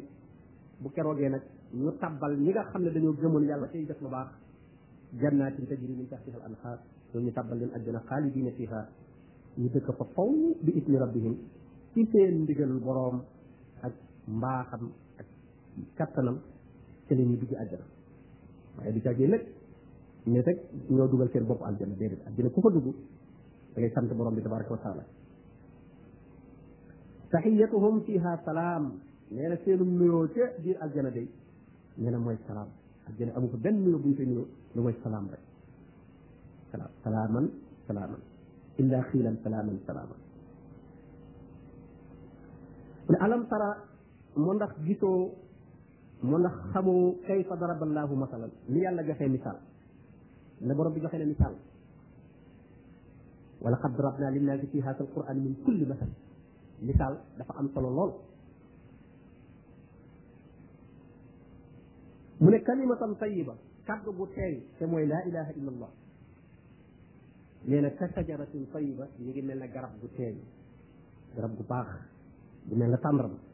bu 0.80 0.88
keroogee 0.94 1.28
nag 1.28 1.42
ñu 1.84 1.90
tabbal 2.00 2.32
ñi 2.44 2.50
nga 2.52 2.64
xam 2.70 2.82
ne 2.82 2.90
dañoo 2.94 3.14
gëmoon 3.20 3.44
yàlla 3.48 3.68
tey 3.68 3.84
def 3.86 4.00
lu 4.02 4.08
baax 4.08 4.30
jannatin 5.20 5.64
tajri 5.68 5.94
min 6.00 6.08
tahtiha 6.10 6.36
al 6.38 6.44
anhar 6.52 6.78
ñoom 7.14 7.24
ñu 7.26 7.32
tabbal 7.32 7.58
leen 7.58 7.72
aljana 7.76 8.00
xaalidina 8.08 8.50
fiha 8.56 8.80
ñu 9.60 9.68
dëkk 9.74 9.88
fa 9.98 10.04
faw 10.14 10.28
bi 10.64 10.70
ismi 10.78 10.96
rabbihim 10.96 11.34
ci 11.92 12.06
seen 12.10 12.42
ndigal 12.42 12.72
borom 12.86 13.18
mbaaxam 14.28 14.92
ak 15.18 15.26
kattanam 15.98 16.38
ci 17.08 17.14
la 17.14 17.22
ñuy 17.22 17.36
dugg 17.36 17.54
àjjana 17.58 17.84
waaye 18.78 18.92
du 18.92 19.00
caagee 19.02 19.26
nag 19.28 19.42
mais 20.26 20.42
rek 20.44 20.58
ñoo 20.90 21.08
dugal 21.08 21.28
seen 21.32 21.44
bopp 21.46 21.62
àjjana 21.62 21.94
déedéet 21.94 22.22
àjjana 22.26 22.50
ku 22.50 22.60
fa 22.60 22.70
dugg 22.70 22.84
da 23.74 23.80
ngay 23.80 23.90
sant 23.94 24.08
borom 24.14 24.34
bi 24.34 24.42
tabaraka 24.42 24.70
wa 24.74 25.04
taxiyatuhum 27.30 28.02
fiha 28.04 28.40
salaam 28.44 29.00
nee 29.30 29.48
na 29.48 29.56
seenum 29.64 29.88
nuyoo 29.98 30.28
ca 30.34 30.44
biir 30.62 30.76
aljana 30.82 31.10
day 31.10 31.28
nee 31.96 32.16
mooy 32.16 32.38
salaam 32.46 32.68
aljana 33.08 33.32
amu 33.36 33.48
fa 33.48 33.56
benn 33.64 33.76
nuyoo 33.82 33.98
bu 33.98 34.08
ñu 34.08 34.14
fay 34.16 34.26
nuyoo 34.26 34.46
lu 34.74 34.82
mooy 34.82 34.94
salaam 35.02 35.26
rek 35.32 35.40
salaam 36.70 36.90
salaaman 37.02 37.46
salaaman 37.86 38.20
illa 38.78 39.02
xiilan 39.10 39.36
salaaman 39.42 39.76
salaaman 39.86 40.18
mu 43.06 43.10
ne 43.12 43.18
alam 43.24 43.42
tara 43.48 43.70
mu 44.38 44.52
ndax 44.56 44.72
gisoo 44.84 45.30
mu 46.24 46.36
ndax 46.40 46.52
xamoo 46.72 47.20
kayfa 47.26 47.54
daraba 47.60 47.84
allahu 47.86 48.14
masalan 48.16 48.50
ni 48.68 48.80
yàlla 48.80 49.04
joxee 49.04 49.28
misaal 49.28 49.58
na 50.60 50.74
borom 50.74 50.94
bi 50.94 51.00
joxe 51.00 51.18
na 51.18 51.26
misaal 51.26 51.54
wala 53.62 53.76
qad 53.76 53.92
darabna 53.96 54.30
linnaasi 54.30 54.66
fi 54.66 54.80
haata 54.80 55.04
alquran 55.04 55.38
min 55.40 55.54
kulli 55.64 55.84
masal 55.86 56.08
misaal 56.80 57.18
dafa 57.38 57.54
am 57.58 57.68
solo 57.74 57.90
lool 57.90 58.12
mu 62.40 62.50
ne 62.50 62.58
kalimatan 62.60 63.14
tayiba 63.20 63.54
kaddu 63.86 64.12
bu 64.12 64.26
teey 64.34 64.64
te 64.78 64.86
mooy 64.86 65.06
laa 65.06 65.22
ilaha 65.28 65.52
illa 65.52 65.70
allah 65.74 65.90
nee 67.68 67.80
na 67.82 67.90
ka 67.90 68.08
sajaratin 68.14 68.66
tayiba 68.72 69.06
ñu 69.20 69.30
ngi 69.30 69.42
mel 69.42 69.58
na 69.58 69.66
garab 69.68 69.92
bu 70.00 70.08
teey 70.16 70.34
garab 71.36 71.52
bu 71.56 71.62
baax 71.68 71.88
bu 72.68 72.76
mel 72.76 72.90
na 72.90 72.96
tàndarma 72.96 73.51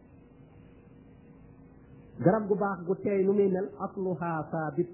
garab 2.18 2.48
gu 2.50 2.54
baax 2.54 2.78
gu 2.86 2.94
teey 3.04 3.22
nu 3.24 3.32
muy 3.32 3.46
mel 3.54 3.68
asluha 3.86 4.32
saabit 4.50 4.90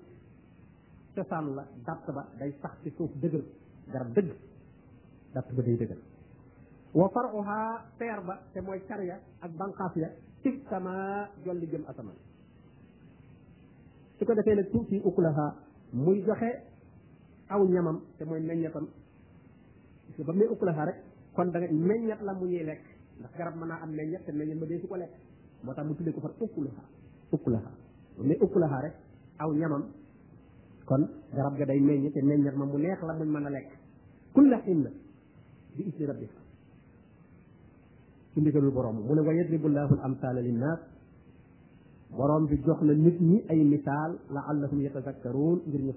cosaan 1.16 1.47
la 1.57 1.62
datt 1.87 2.07
ba 2.16 2.23
day 2.38 2.52
sax 2.62 2.75
ci 2.85 2.90
suuf 2.97 3.11
dëgër 3.23 3.45
garab 3.93 4.09
dëgg 4.16 4.31
datt 5.35 5.49
ba 5.57 5.61
day 5.66 5.76
dëgër 5.81 6.00
wa 6.99 7.07
faruha 7.14 7.57
peer 7.99 8.19
ba 8.28 8.35
te 8.52 8.59
mooy 8.66 8.81
carya 8.88 9.16
ak 9.45 9.50
banqaas 9.61 9.95
ya 10.02 10.09
ci 10.43 10.50
sama 10.71 10.95
jolli 11.45 11.66
jëm 11.73 11.85
asamaan 11.90 12.19
su 14.19 14.23
ko 14.26 14.33
defee 14.37 14.54
nag 14.57 14.69
tuuti 14.73 14.97
ukulaha 15.09 15.47
muy 16.04 16.19
joxe 16.26 16.50
aw 17.52 17.61
ñamam 17.73 17.99
te 18.19 18.23
mooy 18.28 18.40
meññatam 18.49 18.87
ba 20.28 20.33
muy 20.38 20.47
ukulaha 20.54 20.83
rek 20.88 20.99
kon 21.35 21.49
da 21.52 21.59
nga 21.61 21.69
meññat 21.88 22.21
la 22.26 22.33
mu 22.38 22.45
ñuy 22.50 22.64
lekk 22.71 22.85
ndax 23.21 23.33
garab 23.38 23.54
mën 23.61 23.69
naa 23.71 23.81
am 23.85 23.90
meññat 23.99 24.23
te 24.26 24.31
meññat 24.38 24.59
ma 24.61 24.66
dee 24.71 24.81
su 24.83 24.87
ko 24.90 24.97
lekk 25.02 25.12
moo 25.64 25.75
tax 25.75 25.85
mu 25.87 25.93
tuddee 25.97 26.12
ko 26.14 26.21
far 26.25 26.33
ukulaha 26.47 26.85
ukulaha 27.35 27.71
mais 28.23 28.38
ukulaha 28.41 28.79
rek 28.87 28.95
aw 29.43 29.50
ñamam 29.53 29.83
kon 30.87 31.03
garab 31.35 31.55
ga 31.59 31.67
day 31.67 31.81
meññ 31.81 32.11
te 32.14 32.23
meññat 32.23 32.55
ma 32.57 32.64
mu 32.64 32.79
neex 32.79 33.00
la 33.03 33.12
muñ 33.14 33.29
mën 33.29 33.47
a 33.47 33.50
lekk 33.50 33.71
kulla 34.33 34.61
xin 34.62 34.83
bi 35.76 35.83
ismi 35.83 36.07
wa 38.57 39.35
yadribu 39.35 39.69
llahu 39.69 39.95
al 39.95 40.05
amthala 40.05 40.41
linnas 40.41 40.81
borom 42.11 42.47
bi 42.47 42.57
jox 42.64 42.81
na 42.83 42.93
nit 42.95 43.19
ñi 43.21 43.43
misaal 43.64 44.12
laallahum 44.31 44.81
yatazakkaruun 44.81 45.59
ngir 45.67 45.81
ñu 45.83 45.93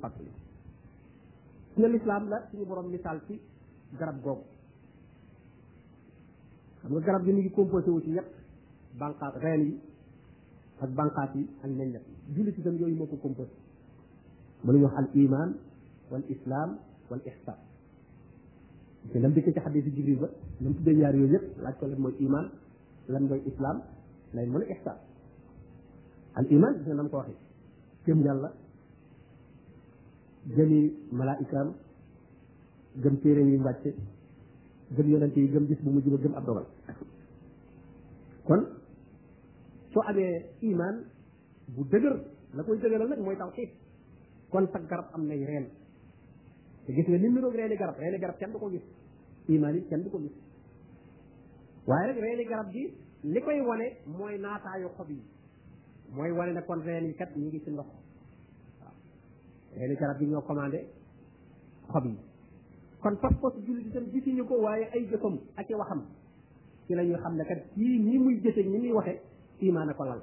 ci 1.73 1.81
ne 1.81 1.87
lislaam 1.89 2.27
garab 3.99 4.21
googu 4.23 4.43
xam 6.81 6.91
nga 6.91 6.99
garab 7.05 7.21
gi 7.25 7.31
mu 7.31 7.39
ngi 7.39 7.51
composé 7.51 7.89
ci 8.03 8.09
ñett 8.09 8.29
banqaas 8.99 9.35
reen 9.43 9.61
yi 9.67 9.79
ak 10.81 10.89
banqaat 10.93 11.31
yi 11.35 11.43
ak 11.63 11.69
meññet 11.71 12.03
jullit 12.35 12.57
itam 12.57 12.75
yooyu 12.77 12.95
moo 12.95 13.07
ko 13.07 13.17
composé 13.17 13.51
mënuñu 14.65 14.83
wax 14.85 14.93
al 14.97 15.07
wa 15.31 15.39
wal 16.11 16.23
islam 16.29 16.69
wal 17.09 17.21
ihsan 17.25 17.57
te 19.11 19.17
lam 19.19 19.33
dëkkee 19.33 19.53
ci 19.53 19.59
xadis 19.59 19.85
yi 19.85 19.91
jibril 19.95 20.19
ba 20.19 20.27
lam 20.61 20.73
tuddee 20.75 20.93
ñaar 20.95 21.15
yooyu 21.15 21.33
yëpp 21.33 21.45
laaj 21.63 21.75
ko 21.79 21.85
lan 21.87 21.99
mooy 21.99 22.13
iman 22.19 22.45
lan 23.09 23.23
mooy 23.29 23.41
islam 23.47 23.77
lan 24.33 24.49
mooy 24.49 24.65
ihsan 24.71 24.97
al 26.35 26.45
iman 26.51 26.73
gis 26.77 26.93
nam 26.93 27.09
ko 27.09 27.17
waxee 27.17 27.37
gëm 28.05 28.19
yàlla 28.25 28.49
gëmi 30.55 30.81
malaayikaam 31.11 31.73
gëm 33.01 33.15
téere 33.21 33.41
yi 33.49 33.57
wàcce 33.57 33.89
gëm 34.95 35.07
yonente 35.09 35.39
yi 35.39 35.47
gëm 35.47 35.65
gis 35.67 35.79
bu 35.83 35.89
mujj 35.91 36.07
ba 36.09 36.17
gëm 36.17 36.33
ab 36.37 36.47
soo 39.97 40.03
amee 40.09 40.45
imaan 40.69 40.95
bu 41.75 41.83
dëgër 41.85 42.15
la 42.53 42.63
koy 42.63 42.77
dëgëral 42.81 43.07
nag 43.09 43.19
mooy 43.19 43.35
tawxiid 43.37 43.69
kon 44.51 44.67
sax 44.71 44.85
garab 44.87 45.09
am 45.13 45.25
nay 45.27 45.43
reen 45.45 45.65
te 46.85 46.93
gis 46.93 47.07
nga 47.07 47.17
ni 47.17 47.29
mu 47.29 47.39
reeni 47.49 47.75
garab 47.75 47.97
reeni 47.97 48.19
garab 48.19 48.37
ko 48.59 48.69
gis 48.69 48.81
imaan 49.47 49.81
waaye 51.87 52.11
rek 52.13 52.49
garab 52.49 52.69
gi 52.71 52.93
li 53.23 53.41
koy 53.41 53.59
wane 53.61 53.87
mooy 54.17 54.37
naataayu 54.37 54.87
xob 54.97 55.09
yi 55.09 55.21
mooy 56.15 56.31
wane 56.31 56.53
ne 56.53 56.61
kon 56.65 56.81
reen 56.83 57.05
yi 57.05 57.13
kat 57.15 57.29
ñu 57.35 57.47
ngi 57.47 57.59
ci 57.63 57.69
ndox 57.71 57.87
waaw 57.87 58.93
reeni 59.77 59.95
garab 59.95 60.17
gi 60.19 60.25
ñoo 60.25 60.41
commandé 60.41 60.85
xob 61.91 62.05
yi 62.05 62.17
kon 63.01 63.15
pas-pas 63.21 63.53
jullit 63.65 63.87
itam 63.87 64.05
gisuñu 64.11 64.45
ko 64.45 64.61
waaye 64.61 64.89
ay 64.93 65.07
jëfam 65.09 65.39
ak 65.55 65.69
i 65.69 65.73
waxam 65.73 66.05
ci 66.85 66.93
la 66.93 67.03
ñu 67.03 67.15
xam 67.17 67.35
ne 67.35 67.43
kat 67.45 67.59
kii 67.73 67.99
nii 67.99 68.17
muy 68.19 68.39
jëfe 68.43 68.61
ni 68.63 68.77
muy 68.77 68.91
waxe 68.91 69.19
imaan 69.61 69.89
a 69.89 69.93
ko 69.93 70.03
lal 70.05 70.21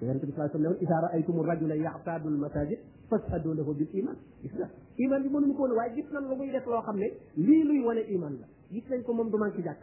yonente 0.00 0.26
bi 0.26 0.32
sallallahu 0.32 0.58
alayhi 0.58 0.72
wasallam 0.72 0.82
isaa 0.84 1.04
raaytumu 1.08 1.42
rajula 1.44 1.74
ya'tadul 1.76 2.38
masajid 2.40 2.78
fashadu 3.08 3.54
lahu 3.54 3.74
bil 3.74 3.88
iman 4.00 4.16
gis 4.42 4.52
nga 4.56 4.68
iman 5.04 5.20
bi 5.22 5.28
mënuñu 5.28 5.54
ko 5.54 5.62
woon 5.64 5.72
waaye 5.76 5.92
gis 5.94 6.08
nañ 6.12 6.24
lu 6.28 6.36
muy 6.36 6.50
def 6.50 6.66
loo 6.66 6.82
xam 6.82 6.96
ne 6.96 7.10
lii 7.36 7.64
luy 7.64 7.80
wane 7.84 8.00
iman 8.10 8.38
la 8.40 8.46
gis 8.70 8.84
nañ 8.90 9.02
ko 9.02 9.12
moom 9.12 9.30
du 9.30 9.36
man 9.38 9.52
ci 9.54 9.62
jàkk 9.62 9.80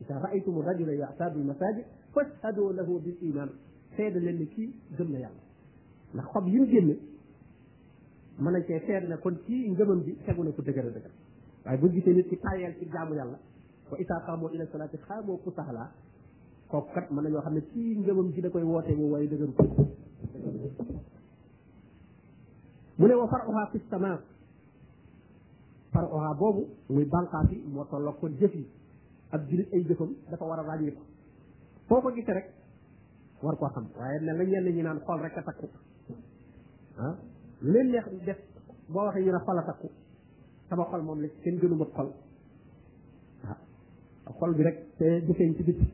isaa 0.00 0.18
raaytumu 0.18 0.62
rajula 0.62 0.92
ya'tadul 0.92 1.44
masajid 1.44 1.84
fashadu 2.12 2.72
lahu 2.72 2.98
bil 3.00 3.16
iman 3.22 3.48
seede 3.96 4.20
leen 4.20 4.38
ni 4.38 4.46
kii 4.48 4.72
gëm 4.96 5.10
na 5.12 5.18
yàlla 5.18 5.40
ndax 6.14 6.26
xob 6.32 6.46
yi 6.48 6.58
mu 6.60 6.66
génne 6.66 6.96
mën 8.38 8.50
nañ 8.52 8.64
cee 8.66 8.80
seede 8.86 9.06
ne 9.08 9.16
kon 9.18 9.36
kii 9.44 9.70
ngëmam 9.70 10.00
bi 10.04 10.16
tegu 10.24 10.42
na 10.44 10.50
ko 10.50 10.62
dëgër 10.62 10.84
dëgër 10.92 11.12
waaye 11.64 11.78
bu 11.78 11.88
gisee 11.90 12.14
nit 12.14 12.26
ki 12.28 12.36
tayeel 12.38 12.74
ci 12.78 12.86
jaamu 12.92 13.14
yàlla 13.14 13.38
wa 13.90 13.98
isaa 14.00 14.20
xaamoo 14.26 14.48
ila 14.50 14.66
salaati 14.66 14.96
xaamoo 14.96 15.36
ku 15.36 15.50
saxlaa 15.56 15.92
kook 16.70 16.86
kat 16.94 17.06
na 17.14 17.22
nañoo 17.22 17.40
xam 17.42 17.54
ne 17.54 17.60
kii 17.60 17.96
ngëmam 17.98 18.32
ci 18.34 18.40
da 18.40 18.50
koy 18.50 18.62
woote 18.62 18.90
moom 18.96 19.10
waaye 19.12 19.28
dëgëru 19.28 19.52
mu 22.98 23.06
ne 23.06 23.14
wa 23.14 23.28
faruha 23.28 23.68
fi 23.72 23.78
sama 23.90 24.20
faruha 25.92 26.34
boobu 26.38 26.66
muy 26.88 27.04
bànqaas 27.04 27.50
yi 27.50 27.62
moo 27.72 27.84
tolloo 27.84 28.14
ko 28.20 28.28
jëf 28.28 28.54
yi 28.54 28.66
ab 29.30 29.46
jëfam 29.86 30.12
dafa 30.30 30.44
war 30.44 30.58
a 30.58 30.62
ràññi 30.62 30.90
ko 30.94 31.02
foo 31.88 32.00
ko 32.00 32.10
gisee 32.12 32.34
rek 32.34 32.50
war 33.42 33.56
koo 33.56 33.68
xam 33.74 33.86
waaye 33.98 34.20
mel 34.20 34.36
na 34.36 34.44
ñenn 34.44 34.74
ñi 34.76 34.82
naan 34.82 35.00
xool 35.06 35.20
rek 35.22 35.36
a 35.36 35.42
takku 35.42 35.66
ah 36.98 37.14
leen 37.62 37.90
neex 37.90 38.06
def 38.24 38.38
boo 38.88 39.04
waxee 39.06 39.22
ñu 39.24 39.32
ne 39.32 39.38
xol 39.46 39.58
a 39.58 39.62
takku 39.62 39.88
sama 40.68 40.84
xol 40.90 41.02
moom 41.02 41.20
la 41.20 41.28
kenn 41.42 41.58
gënuma 41.60 41.86
xol 41.94 42.08
ah, 43.44 43.58
xol 44.40 44.54
bi 44.56 44.62
rek 44.62 44.78
te 44.98 45.06
jëfeeñ 45.26 45.54
ci 45.58 45.62
bitti 45.62 45.86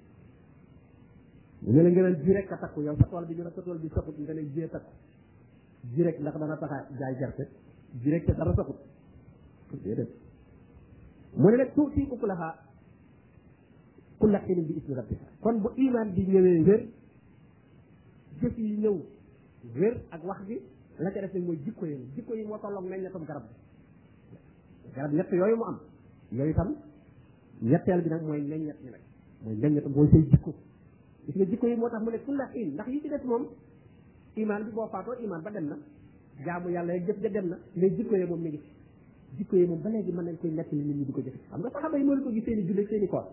ñu 1.66 1.80
ne 1.82 1.90
ngeen 1.90 2.04
a 2.06 2.10
ji 2.12 2.32
rek 2.32 2.50
a 2.50 2.56
takku 2.56 2.80
yow 2.80 2.96
sa 2.98 3.04
tool 3.06 3.24
bi 3.26 3.34
ñu 3.36 3.42
ne 3.44 3.50
sa 3.54 3.62
tool 3.62 3.78
bi 3.78 3.88
saxut 3.94 4.18
nga 4.18 4.34
ne 4.34 4.42
jiyee 4.48 4.68
takku 4.68 4.90
ji 5.92 6.02
gerte 6.02 7.48
ji 8.00 8.10
rek 8.12 8.24
te 8.26 8.32
dara 8.34 8.52
saxut 8.54 8.78
mu 11.36 11.50
ne 11.50 11.56
nag 11.56 11.72
tuuti 11.74 12.08
ukulaha 12.10 12.58
kulla 14.18 14.38
xinin 14.40 14.64
bi 14.66 14.76
ismi 14.76 14.94
rabbiha 14.94 15.20
kon 15.40 15.60
bu 15.60 15.70
iman 15.76 16.10
bi 16.12 16.24
ñëwee 16.26 16.60
wér 16.62 16.86
jëf 18.40 18.58
yi 18.58 18.76
ñëw 18.78 18.96
wér 19.76 20.00
ak 20.10 20.24
wax 20.24 20.42
bi 20.46 20.60
la 20.98 21.10
ca 21.12 21.20
def 21.20 21.34
mooy 21.34 21.56
jikko 21.64 21.86
yi 21.86 21.96
jikko 22.16 22.34
yi 22.34 22.42
moo 22.44 22.58
tolloog 22.58 22.86
nañ 22.88 23.00
ñettam 23.02 23.22
garab 23.24 23.44
bi 23.48 24.90
garab 24.94 25.12
ñett 25.12 25.30
yooyu 25.30 25.54
mu 25.56 25.64
am 25.64 25.78
yooyu 26.32 26.54
tam 26.54 26.74
ñetteel 27.60 28.02
bi 28.02 28.08
nag 28.08 28.22
mooy 28.22 28.42
nañ 28.42 28.64
ñett 28.64 28.82
ñi 28.82 28.90
mooy 29.44 29.56
nañ 29.58 29.80
jikko 30.30 30.52
gis 31.26 31.34
nga 31.36 31.44
jikko 31.44 31.66
yi 31.66 31.76
moo 31.76 31.88
tax 31.88 32.00
mu 32.02 32.10
ne 32.10 32.18
kulla 32.18 32.46
xiin 32.52 32.72
ndax 32.74 32.86
yi 32.90 33.00
ci 33.00 33.08
des 33.08 33.20
moom 33.24 33.46
imaan 34.34 34.64
bi 34.64 34.70
boo 34.70 34.86
faatoo 34.88 35.14
imaan 35.22 35.42
ba 35.42 35.50
dem 35.50 35.66
na 35.68 35.78
jaamu 36.44 36.68
yàlla 36.70 36.92
yeg 36.94 37.06
jëf 37.06 37.20
ja 37.20 37.28
dem 37.28 37.48
na 37.48 37.58
mais 37.76 37.90
jikko 37.94 38.04
yi 38.16 38.26
moom 38.26 38.40
mi 38.40 38.48
ngi 38.48 38.60
jikko 39.38 39.56
yi 39.56 39.66
moom 39.66 39.80
ba 39.82 39.88
léegi 39.90 40.12
mën 40.12 40.22
nañ 40.24 40.36
koy 40.40 40.50
nettali 40.50 40.82
nit 40.82 40.94
ñi 40.96 41.04
di 41.04 41.12
ko 41.12 41.20
jëfe 41.20 41.38
xam 41.48 41.60
nga 41.60 41.70
saxaaba 41.70 41.96
yi 41.96 42.04
mënu 42.04 42.22
ko 42.22 42.30
gis 42.30 42.42
seen 42.44 42.58
i 42.58 42.64
julli 42.66 42.86
seen 42.86 43.02
i 43.04 43.08
koor 43.08 43.26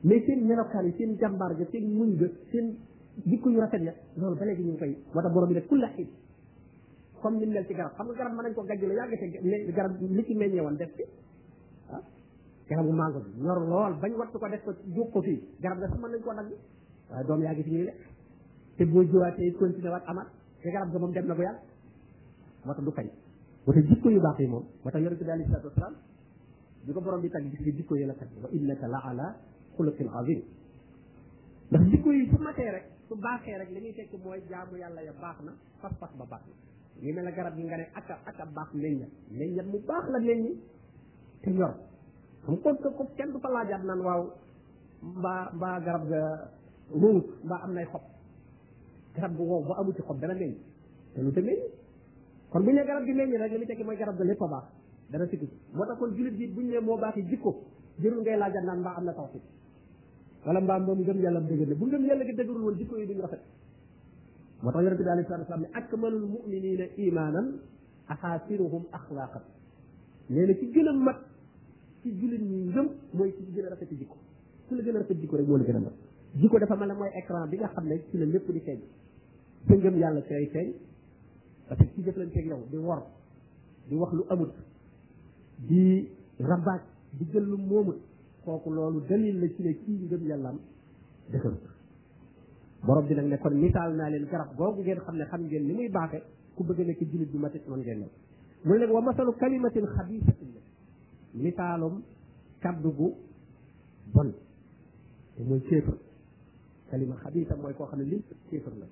mais 0.00 0.22
seen 0.24 0.46
melokaan 0.46 0.92
seen 0.96 1.16
jàmbaar 1.18 1.54
ga 1.56 1.64
seen 1.70 1.92
muñ 1.96 2.16
ga 2.16 2.26
seen 2.50 2.76
jikko 3.24 3.50
yu 3.50 3.60
rafet 3.60 3.82
ya 3.82 3.94
loolu 4.16 4.36
ba 4.36 4.44
léegi 4.46 4.62
ñu 4.62 4.68
ngi 4.70 4.78
koy 4.78 4.96
moo 5.12 5.22
tax 5.22 5.32
borom 5.34 5.48
bi 5.48 5.54
ne 5.54 5.66
kulla 5.66 5.88
xiin 5.90 6.08
comme 7.20 7.38
ni 7.38 7.46
mel 7.46 7.66
ci 7.66 7.74
garab 7.74 7.92
xam 7.94 8.06
nga 8.06 8.14
garab 8.14 8.32
mën 8.32 8.42
nañ 8.42 8.54
ko 8.54 8.62
la 8.62 8.74
yàgg 8.74 9.18
te 9.18 9.72
garab 9.72 10.00
li 10.00 10.24
ci 10.24 10.34
meññee 10.34 10.60
woon 10.60 10.76
def 10.76 10.96
ci 10.96 11.04
ah 11.90 12.00
garabu 12.68 12.90
mango 12.90 13.18
bi 13.20 13.40
ñor 13.42 13.58
lool 13.68 13.94
bañ 14.00 14.12
wattu 14.16 14.38
ko 14.38 14.48
def 14.48 14.62
ko 14.64 14.72
jóg 14.94 15.10
ko 15.12 15.20
fii 15.22 15.40
garab 15.60 15.78
ga 15.80 15.88
sax 15.88 15.98
mën 16.00 16.10
nañ 16.10 16.20
koo 16.20 16.32
dagg 16.34 16.50
waaye 17.14 17.22
ah, 17.22 17.28
doom 17.28 17.40
yaa 17.46 17.52
ngi 17.54 17.62
fi 17.62 17.70
ñu 17.70 17.84
de 17.86 17.94
te 18.76 18.84
boo 18.84 19.02
jiwaatee 19.04 19.52
continué 19.58 19.88
waat 19.90 20.04
amaat 20.08 20.28
te 20.62 20.68
garab 20.70 20.90
ga 20.92 20.98
moom 20.98 21.12
dem 21.12 21.26
na 21.26 21.34
bu 21.34 21.42
yàgg 21.42 21.60
moo 22.64 22.72
tax 22.74 22.84
du 22.84 22.90
kañ 22.92 23.06
moo 23.66 23.72
tax 23.74 23.84
jikko 23.86 24.10
yu 24.10 24.20
baax 24.20 24.38
yi 24.38 24.46
moom 24.48 24.64
moo 24.82 24.90
tax 24.90 25.00
yonente 25.02 25.22
bi 25.24 25.30
alayhi 25.30 25.46
salatu 25.50 25.68
wasalaam 25.68 25.94
bi 26.86 26.92
ko 26.92 27.00
borom 27.00 27.20
bi 27.20 27.28
tag 27.30 27.42
gis 27.50 27.60
nga 27.60 27.70
jikko 27.72 27.96
yi 27.96 28.04
la 28.04 28.14
tag 28.14 28.28
wa 28.42 28.48
innaka 28.50 28.86
la 28.88 28.98
ala 29.04 29.36
xuluqin 29.76 30.08
azim 30.14 30.42
ndax 31.70 31.82
jikko 31.90 32.12
yi 32.12 32.30
su 32.30 32.36
matee 32.42 32.70
rek 32.70 32.84
su 33.08 33.14
baaxee 33.16 33.58
rek 33.58 33.70
li 33.70 33.80
muy 33.80 33.92
tekk 33.94 34.12
mooy 34.24 34.40
jaamu 34.50 34.74
yàlla 34.76 35.00
ya 35.02 35.12
baax 35.12 35.38
na 35.46 35.52
fas 35.80 35.92
fas 36.00 36.10
ba 36.18 36.26
baax 36.26 36.42
na 36.50 36.54
ñu 37.04 37.14
mel 37.14 37.30
garab 37.32 37.54
yi 37.56 37.64
nga 37.64 37.76
ne 37.76 37.84
aka 37.94 38.18
aka 38.26 38.44
baax 38.50 38.70
mu 39.70 39.78
baax 39.86 40.04
la 40.10 40.18
te 41.42 41.50
ñor 41.50 41.74
xam 42.44 42.56
ko 42.58 42.88
ko 42.90 43.04
kenn 43.16 43.30
du 43.32 43.38
fa 43.38 43.48
laajaat 43.54 43.84
naan 43.84 44.02
waaw 44.02 44.32
garab 45.84 46.04
ga 46.10 46.50
wowut 46.92 47.24
mbaa 47.44 47.62
am 47.64 47.72
nay 47.74 47.86
xob 47.86 48.02
garab 49.16 49.32
bu 49.36 49.42
wow 49.48 49.62
ba 49.62 49.74
amu 49.78 49.92
ci 49.92 50.02
xob 50.02 50.18
dana 50.20 50.34
meññ 50.34 51.32
te 51.32 51.40
meññ 51.40 51.60
kon 52.50 52.60
bu 52.64 52.70
ñu 52.72 52.76
nee 52.76 52.84
garab 52.84 53.04
gi 53.04 53.12
meññ 53.12 53.38
rek 53.40 53.52
li 53.52 53.58
muy 53.58 53.66
tekki 53.66 53.84
mooy 53.84 53.96
garab 53.96 54.16
ga 54.18 54.24
lépp 54.24 54.42
a 54.42 54.46
baax 54.48 54.64
dana 55.10 55.26
sikki 55.28 55.48
moo 55.74 55.86
tax 55.86 55.98
kon 55.98 56.10
jullit 56.14 56.34
bi 56.36 56.46
bu 56.46 56.60
ñu 56.60 56.68
nee 56.70 56.80
moo 56.80 56.98
baaxi 56.98 57.22
jikko 57.28 57.50
jërul 58.00 58.20
ngay 58.20 58.36
laajal 58.38 58.64
naan 58.64 58.78
mbaa 58.80 58.94
am 58.98 59.04
na 59.04 59.12
tawfiq 59.12 59.42
am 60.44 60.86
dëgër 60.98 61.32
la 61.32 61.40
bu 61.40 61.84
ngëm 61.86 62.04
yàlla 62.04 62.24
gi 62.24 62.32
dëgërul 62.34 62.62
woon 62.64 62.76
jikko 62.76 62.96
yi 62.98 63.06
duñu 63.06 63.20
rafet 63.22 63.40
moo 64.62 64.70
tax 64.72 64.82
yonente 64.84 65.02
bi 65.02 65.08
alayhi 65.08 65.26
salatu 65.28 65.42
wasalam 65.42 65.60
ne 65.62 65.68
akmalul 65.72 66.26
muminina 66.34 66.84
imanan 66.96 67.46
axaasiruhum 68.08 68.82
axlaaqan 68.92 69.42
nee 70.30 70.46
na 70.46 70.54
ci 70.54 70.66
gën 70.72 70.88
a 70.88 70.92
mat 70.92 71.16
ci 72.02 72.10
jullit 72.18 72.42
ñi 72.42 72.58
ngëm 72.72 72.88
mooy 73.14 73.32
ci 73.36 73.42
gën 73.54 73.66
a 73.66 73.68
rafet 73.70 73.90
jikko 73.90 74.16
ku 74.68 74.74
la 74.74 74.82
gën 74.82 74.96
a 74.96 74.98
rafet 74.98 75.18
jikko 75.20 75.36
rek 75.36 75.46
moo 75.48 75.56
la 75.56 75.64
gën 75.64 75.76
a 75.76 76.03
jikko 76.36 76.58
dafa 76.58 76.74
ma 76.76 76.86
ne 76.86 76.94
mooy 76.94 77.10
écran 77.18 77.46
bi 77.50 77.58
nga 77.58 77.68
xam 77.74 77.86
ne 77.86 77.98
ci 78.10 78.16
la 78.18 78.24
lépp 78.24 78.50
di 78.50 78.60
feeñ 78.60 78.80
sa 79.68 79.74
ngëm 79.74 79.96
yàlla 79.96 80.20
ci 80.22 80.32
lay 80.32 80.46
feeñ 80.46 80.72
parce 81.68 81.80
que 81.80 81.86
ci 81.94 82.02
jëflanteeg 82.02 82.46
yow 82.46 82.66
di 82.70 82.76
wor 82.76 83.02
di 83.86 83.94
wax 83.94 84.12
lu 84.12 84.24
amut 84.28 84.50
di 85.58 86.08
rabaaj 86.40 86.80
di 87.12 87.24
jël 87.32 87.44
lu 87.44 87.56
moomut 87.56 88.00
kooku 88.44 88.70
loolu 88.72 89.00
dalil 89.06 89.38
la 89.40 90.16
bi 90.16 90.32
nag 93.14 93.26
ne 93.26 93.38
kon 93.38 93.50
misaal 93.54 93.94
naa 93.94 94.08
leen 94.10 94.24
garab 94.26 94.54
googu 94.56 94.80
ngeen 94.80 94.98
xam 94.98 95.16
ne 95.16 95.24
xam 95.24 95.40
ngeen 95.42 95.66
ni 95.66 95.72
muy 95.72 95.88
baaxe 95.88 96.22
ku 96.56 96.64
bëgg 96.64 96.80
nekk 96.80 96.98
jullit 97.10 97.30
bu 97.30 97.38
matit 97.38 97.62
noonu 97.68 97.82
ngeen 97.82 97.98
mel 98.64 98.64
mu 98.64 98.72
ne 98.74 98.78
nag 98.80 98.90
wa 98.90 99.00
masalu 99.00 99.32
kalimatin 99.38 99.86
xabisatin 99.86 100.52
la 100.54 100.60
misaalum 101.42 102.02
kaddu 102.60 102.92
gu 102.92 103.14
bon 104.12 104.32
te 105.36 105.42
mooy 105.44 105.60
kéefër 105.62 105.94
kalima 106.90 107.16
xabiisa 107.22 107.56
mooy 107.56 107.74
koo 107.74 107.86
xam 107.86 107.98
ne 107.98 108.04
lii 108.04 108.22
siifar 108.50 108.74
la 108.76 108.86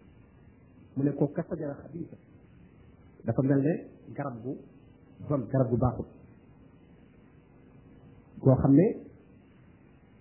mu 0.97 1.03
ne 1.05 1.13
ko 1.13 1.27
kasajara 1.29 1.75
xabiisa 1.83 2.17
dafa 3.25 3.43
mel 3.43 3.61
ne 3.63 3.87
garab 4.15 4.37
gu 4.43 4.57
bon 5.29 5.47
garab 5.53 5.69
gu 5.71 5.77
baaxul 5.77 6.07
koo 8.41 8.55
xam 8.57 8.73
ne 8.73 8.87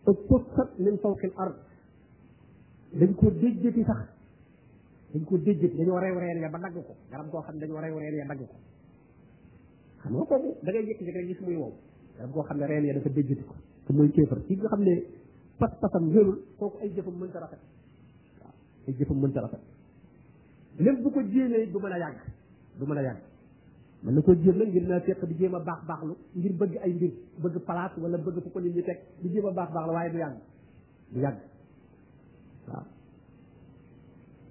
ëppsat 0.05 0.69
min 0.79 0.97
fawqil 0.97 1.31
ard 1.38 1.55
dañ 2.99 3.13
koo 3.15 3.29
déjjati 3.31 3.84
sax 3.86 4.01
dañ 5.13 5.23
koo 5.25 5.38
déjjati 5.38 5.75
dañoo 5.77 5.99
rew 5.99 6.17
reen 6.19 6.39
ya 6.41 6.49
ba 6.49 6.57
dagg 6.60 6.73
ko 6.75 6.93
garab 7.10 7.29
goo 7.31 7.41
xam 7.41 7.53
ne 7.55 7.60
dañoo 7.62 7.79
rew 7.81 7.97
reen 7.99 8.15
ya 8.15 8.25
dagg 8.25 8.39
ko 8.51 8.55
xam 10.01 10.12
nga 10.15 10.25
kooku 10.29 10.49
da 10.63 10.71
ngay 10.71 10.86
jékki-jékki 10.88 11.17
rek 11.19 11.27
gis 11.27 11.39
muy 11.45 11.55
wow 11.62 11.73
garab 12.17 12.31
goo 12.34 12.43
xam 12.47 12.57
ne 12.57 12.65
reen 12.65 12.84
ya 12.86 12.93
dafa 12.93 13.10
déjjati 13.10 13.43
ko 13.49 13.55
te 13.86 13.93
mooy 13.93 14.12
kéefar 14.12 14.39
ki 14.45 14.55
nga 14.57 14.67
xam 14.67 14.81
ne 14.88 14.93
pas-pasam 15.62 16.10
wérul 16.10 16.41
kooku 16.58 16.78
ay 16.82 16.89
jëfam 16.89 17.13
mënta 17.13 17.39
rafet 17.45 17.60
waaw 18.41 18.54
ay 18.89 18.93
jëfam 18.97 19.17
mënta 19.21 19.41
rafet 19.45 19.62
même 20.80 21.02
bu 21.06 21.12
ko 21.13 21.21
jéemee 21.21 21.67
du 21.69 21.78
mën 21.80 21.93
a 21.93 21.97
yàgg 22.02 22.17
du 22.80 22.86
mën 22.86 22.97
a 22.97 23.02
yàgg 23.04 23.19
mën 24.04 24.13
na 24.15 24.21
koo 24.21 24.34
jéem 24.34 24.58
nag 24.58 24.67
ngir 24.69 24.88
naa 24.89 25.00
fekk 25.06 25.26
di 25.28 25.36
jéem 25.38 25.54
a 25.56 25.60
baax 25.60 25.86
baaxlu 25.86 26.15
ngir 26.36 26.54
bëgg 26.58 26.78
ay 26.82 26.91
mbir 26.93 27.12
bëgg 27.43 27.60
place 27.63 28.00
wala 28.02 28.17
bëgg 28.17 28.41
fu 28.43 28.50
ko 28.50 28.60
nit 28.62 28.74
ñi 28.76 28.84
teg 28.84 29.00
di 29.21 29.30
jéem 29.34 29.45
a 29.45 29.52
baax 29.52 29.69
baaxlu 29.71 29.93
waaye 29.93 30.10
du 30.12 30.17
yàgg 30.17 30.38
du 31.13 31.19
yàgg 31.19 31.38
waaw 32.67 32.86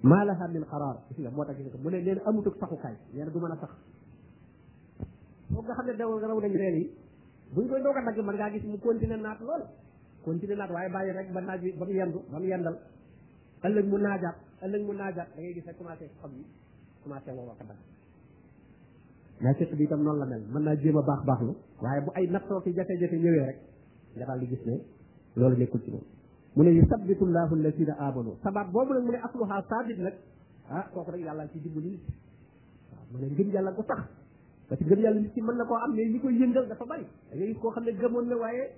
maa 0.03 0.23
laha 0.25 0.47
min 0.47 0.63
xaraar 0.63 0.95
gis 1.15 1.27
moo 1.35 1.43
tax 1.45 1.57
gis 1.57 1.67
nga 1.67 1.77
mu 1.83 1.89
ne 1.91 1.99
leen 2.01 2.21
amut 2.25 2.45
saxukaay 2.59 2.95
nee 3.13 3.25
du 3.25 3.39
mën 3.39 3.51
a 3.51 3.57
sax 3.59 3.71
foog 5.53 5.63
nga 5.65 5.73
xam 5.73 5.85
ne 5.85 5.93
daw 5.97 6.19
raw 6.19 6.39
dañ 6.41 6.53
reen 6.55 6.75
yi 6.79 6.91
buñ 7.53 7.67
koy 7.67 7.81
doog 7.83 7.95
a 7.97 8.01
dagg 8.05 8.17
mën 8.25 8.35
ngaa 8.35 8.49
gis 8.53 8.63
mu 8.63 8.79
continué 8.79 9.17
naat 9.17 9.39
lool 9.41 9.65
continué 10.23 10.55
naat 10.55 10.69
waaye 10.71 10.89
bàyyi 10.89 11.11
rek 11.11 11.33
ba 11.33 11.41
naaj 11.41 11.61
bi 11.61 11.71
ba 11.77 11.85
mu 11.85 11.93
yendu 11.93 12.19
ba 12.31 12.37
mu 12.39 12.45
yendal 12.45 12.75
ëllëg 13.65 13.85
mu 13.89 13.97
naajaat 13.97 14.37
ëllëg 14.65 14.81
mu 14.85 14.93
naajaat 14.93 15.29
da 15.35 15.41
ngay 15.41 15.53
gis 15.53 15.65
rek 15.67 15.77
commencé 15.77 16.05
xob 16.21 16.31
yi 16.37 16.43
commencé 17.03 17.31
ngoo 17.31 17.47
waka 17.49 17.63
dara 17.63 17.79
naa 19.41 19.53
fekk 19.57 19.71
bi 19.77 19.83
itam 19.83 20.03
noonu 20.03 20.19
la 20.19 20.25
mel 20.25 20.43
mën 20.53 20.63
naa 20.63 20.75
jéem 20.75 20.97
a 20.97 21.01
baax 21.01 21.21
baax 21.25 21.41
lu 21.41 21.53
waaye 21.81 22.01
bu 22.05 22.09
ay 22.15 22.27
nattoo 22.27 22.61
ki 22.61 22.73
jafe-jafe 22.73 23.17
ñëwee 23.17 23.45
rek 23.47 23.57
nga 24.15 24.25
daal 24.25 24.39
di 24.39 24.47
gis 24.47 24.63
ne 24.65 24.75
loolu 25.35 25.57
nekkul 25.57 25.81
ci 25.83 25.91
mu 26.55 26.63
ne 26.63 26.69
yusabbitu 26.71 27.25
llahu 27.25 27.53
alladina 27.55 27.93
amanu 27.99 28.35
sabab 28.43 28.71
boobu 28.71 28.93
nag 28.93 29.03
mu 29.03 29.11
ne 29.11 29.17
asluha 29.17 29.65
sabit 29.69 29.97
nag 29.99 30.13
ah 30.69 30.85
kooku 30.93 31.11
rek 31.11 31.21
yàlla 31.25 31.47
ci 31.49 31.59
dimbali 31.59 31.89
nit 31.89 32.03
waaw 32.93 33.05
mu 33.11 33.17
ne 33.21 33.25
ngëm 33.27 33.49
yàlla 33.51 33.71
ko 33.71 33.83
sax 33.87 34.01
parce 34.69 34.85
na 34.85 35.65
koo 35.65 35.75
am 35.83 35.91
mais 35.95 36.07
ñi 36.13 36.19
koy 36.19 36.33
yëngal 36.33 36.67
dafa 36.67 36.85
bari 36.85 37.05
da 37.29 37.35
ngay 37.35 37.47
gis 37.49 37.57
koo 37.59 37.71
xam 37.71 37.83
ne 37.83 37.91
gëmoon 37.91 38.27
na 38.29 38.35
waaye 38.37 38.69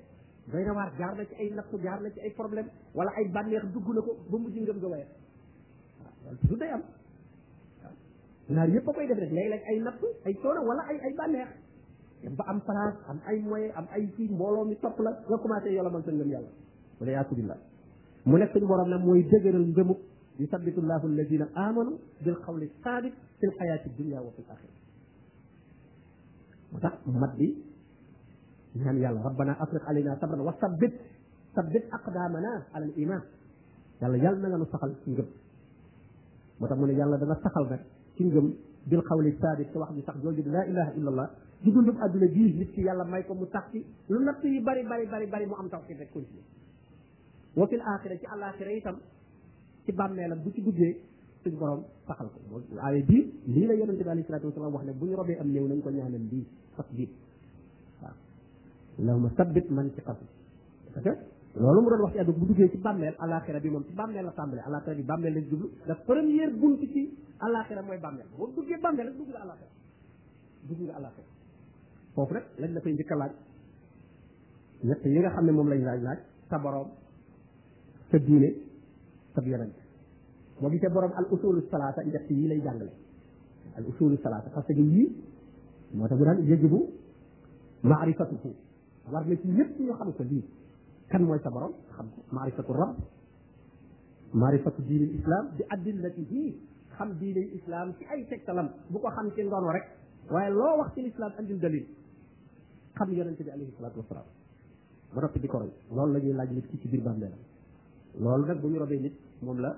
doy 0.48 0.64
na 0.66 0.74
waar 0.74 0.92
jaar 0.98 1.16
na 1.16 1.24
ci 1.30 1.36
ay 1.40 1.48
nattu 1.56 1.78
jaar 1.84 2.00
na 2.02 2.10
ci 2.12 2.20
ay 2.20 2.34
problème 2.36 2.68
wala 2.94 3.12
ay 3.16 3.28
bànneex 3.32 3.64
dugg 3.72 3.88
na 3.96 4.02
ko 4.04 4.16
ba 4.32 4.38
mujj 4.38 4.58
ngëm 4.60 4.80
ga 4.82 4.88
wayat 4.92 5.12
waaw 6.24 6.36
du 6.50 6.58
day 6.60 6.70
am 6.74 6.84
naar 8.50 8.68
yëpp 8.68 8.88
a 8.88 8.94
koy 8.94 9.08
def 9.08 9.20
rek 9.24 9.32
ay 9.72 9.80
natt 9.80 10.02
ay 10.26 10.34
coono 10.34 10.62
wala 10.68 10.82
ay 10.92 11.00
ay 11.00 11.14
bànneex 11.20 11.50
dem 12.24 12.36
am 12.48 12.60
place 12.62 13.00
am 13.08 13.20
ay 13.28 13.40
moyen 13.42 13.72
am 13.76 13.88
ay 13.96 14.06
kii 14.18 14.28
mbooloo 14.34 14.66
mi 14.66 14.76
topp 14.78 15.00
la 15.00 15.12
nga 15.30 15.38
commencé 15.38 15.74
yolamal 15.74 16.04
sa 16.04 16.12
ngëm 16.12 16.28
yàlla 16.32 17.56
mu 18.26 18.38
nekk 18.38 18.52
suñu 18.54 18.68
borom 18.68 18.90
nag 18.90 19.02
mooy 19.04 19.24
dëgëral 19.24 19.66
ngëmu 19.68 19.96
yusabbitu 20.40 20.82
llahu 20.82 21.06
alladina 21.08 21.48
amanu 21.54 22.00
bil 22.24 22.36
xawli 22.46 22.70
saabit 22.84 23.14
fil 23.40 23.52
xayaati 23.58 23.90
dunia 23.98 24.22
wa 24.22 24.32
fil 24.32 24.46
axira 24.50 24.74
moo 26.72 26.80
tax 26.80 26.94
mat 27.06 27.36
bi 27.38 27.73
ñaan 28.76 28.98
yàlla 29.00 29.22
rabbana 29.22 29.54
afriq 29.62 29.84
alayna 29.88 30.18
sabran 30.20 30.42
wa 30.42 30.56
sabbit 30.60 30.94
sabbit 31.56 31.84
aqdamana 31.94 32.66
ala 32.74 32.86
al 32.86 32.94
iman 32.98 33.22
yàlla 34.02 34.18
yàlla 34.18 34.40
na 34.42 34.48
nga 34.50 34.58
nu 34.58 34.66
saxal 34.72 34.94
ci 35.04 35.10
ngëm 35.12 35.28
moo 36.60 36.68
tax 36.68 36.78
mu 36.80 36.86
ne 36.88 36.94
yàlla 36.94 37.18
dana 37.18 37.38
saxal 37.44 37.66
nag 37.70 37.82
ci 38.16 38.24
ngëm 38.26 38.46
bil 38.90 39.02
xawli 39.08 39.38
saabit 39.42 39.72
te 39.72 39.78
wax 39.78 39.90
ji 39.94 40.02
sax 40.02 40.16
jooju 40.24 40.44
la 40.50 40.66
ilaha 40.66 40.92
illa 40.98 41.10
allah 41.12 41.30
di 41.62 41.72
dundub 41.72 41.98
àdduna 42.02 42.26
bii 42.28 42.54
nit 42.60 42.72
ki 42.74 42.82
yàlla 42.82 43.04
may 43.04 43.24
ko 43.26 43.34
mu 43.36 43.46
tax 43.46 43.66
ci 43.72 43.86
lu 44.10 44.20
natt 44.24 44.44
yi 44.44 44.60
bari 44.62 44.84
bari 44.84 45.06
bari 45.06 45.28
bari 45.28 45.46
mu 45.46 45.54
am 45.56 45.70
tawxid 45.70 45.98
rek 46.00 46.12
continue 46.12 46.42
wa 47.56 47.68
fil 47.68 47.82
axira 47.86 48.18
ci 48.18 48.26
alaxira 48.26 48.72
itam 48.72 48.98
ci 49.86 49.92
bàmmeelam 49.92 50.42
bu 50.42 50.52
ci 50.52 50.62
duggee 50.64 50.98
suñ 51.44 51.56
borom 51.60 51.84
saxal 52.08 52.28
ko 52.34 52.62
aaye 52.82 53.04
bii 53.04 53.24
lii 53.54 53.68
la 53.68 53.74
yonente 53.76 54.02
bi 54.04 54.10
alayhi 54.10 54.26
salatu 54.28 54.48
wasalaam 54.48 54.74
wax 54.74 54.86
ne 54.86 54.94
bu 54.94 55.06
ñu 55.06 55.16
robee 55.16 55.38
am 55.40 55.48
néew 55.52 55.68
nañ 55.68 55.80
ko 55.82 55.90
ñaanal 55.92 56.22
lii 56.32 56.46
fas 56.76 56.88
bii 56.92 57.08
allahumma 59.04 59.36
sabbit 59.38 59.68
man 59.70 59.92
ci 59.94 60.02
xas 60.08 60.16
parce 60.94 61.04
que 61.04 61.14
loolu 61.60 61.80
mu 61.84 61.88
doon 61.92 62.02
wax 62.08 62.12
ci 62.16 62.20
àdduna 62.20 62.38
bu 62.40 62.46
duggee 62.50 62.70
ci 62.72 62.78
bàmmeel 62.78 63.16
alaxira 63.20 63.60
bi 63.60 63.70
moom 63.70 63.84
ci 63.86 63.94
bàmmeel 63.94 64.24
la 64.26 64.32
tàmbale 64.32 64.62
alaxira 64.66 64.96
bi 64.96 65.04
bàmmeel 65.04 65.34
lañ 65.34 65.46
jublu 65.50 65.68
la 65.88 65.96
première 65.96 66.52
bunt 66.58 66.80
ci 66.80 67.12
alaxira 67.40 67.82
mooy 67.84 67.98
bàmmeel 68.00 68.28
boo 68.38 68.48
duggee 68.56 68.80
bàmmeel 68.82 69.08
rek 69.08 69.16
dugg 69.18 69.30
nga 69.30 69.42
alaxira 69.44 69.70
dugg 70.70 70.82
nga 70.82 70.96
alaxira 70.96 71.28
foofu 72.16 72.34
rek 72.34 72.46
lañ 72.60 72.72
la 72.74 72.80
koy 72.82 72.94
njëkk 72.94 73.12
a 73.12 73.16
laaj 73.16 73.32
ñett 74.88 75.04
yi 75.06 75.20
nga 75.20 75.30
xam 75.30 75.46
ne 75.46 75.52
moom 75.52 75.68
lañ 75.68 75.82
laaj 75.84 76.02
laaj 76.04 76.20
sa 76.50 76.58
borom 76.60 76.88
sa 78.12 78.18
diine 78.18 78.50
sa 79.36 79.42
yonent 79.42 79.76
boo 80.60 80.70
gisee 80.70 80.90
borom 80.90 81.12
al 81.16 81.26
usulu 81.30 81.62
salaata 81.70 82.04
ñett 82.04 82.30
yi 82.30 82.48
lay 82.48 82.62
jàngale 82.62 82.92
al 83.76 83.86
usulu 83.86 84.16
salaata 84.24 84.50
parce 84.50 84.68
que 84.68 84.74
yii 84.74 85.08
moo 85.92 86.08
tax 86.08 86.18
bu 86.18 86.24
daan 86.24 86.40
yajibu 86.48 86.80
maarifatuhu 87.82 88.56
war 89.12 89.24
na 89.26 89.36
ci 89.36 89.48
yépp 89.58 89.80
ñu 89.80 89.94
xam 89.94 90.14
ko 90.16 90.24
lii 90.24 90.44
kan 91.12 91.20
mooy 91.24 91.40
sa 91.44 91.50
borom 91.50 91.72
xam 91.96 92.08
maarifatu 92.32 92.72
rab 92.74 92.96
maarifatu 94.34 94.82
diinil 94.88 95.16
islam 95.20 95.46
di 95.52 95.56
bi 95.58 95.64
addillatihi 95.76 96.44
xam 96.98 97.10
diine 97.20 97.42
islam 97.58 97.94
ci 98.00 98.06
ay 98.10 98.24
tegtalam 98.30 98.70
bu 98.90 99.00
ko 99.00 99.10
xam 99.10 99.30
ci 99.36 99.44
ndono 99.44 99.72
rek 99.72 99.84
waaye 100.32 100.50
loo 100.52 100.78
wax 100.80 100.94
ci 100.96 101.02
l'islam 101.02 101.32
andil 101.38 101.60
dalil 101.60 101.86
xam 102.96 103.12
yonent 103.12 103.38
bi 103.44 103.50
alayhi 103.50 103.74
salatu 103.78 104.00
wasalaam 104.00 104.26
ba 105.14 105.22
noppi 105.22 105.40
di 105.40 105.48
ko 105.48 105.58
roy 105.60 105.72
loolu 105.92 106.14
la 106.14 106.20
ñuy 106.20 106.34
laaj 106.34 106.50
nit 106.52 106.68
ki 106.68 106.78
ci 106.80 106.88
biir 106.88 107.04
bàmmeelam 107.04 107.40
loolu 108.20 108.46
nag 108.46 108.60
bu 108.62 108.68
ñu 108.70 108.78
robee 108.80 109.00
nit 109.00 109.14
moom 109.42 109.60
la 109.60 109.72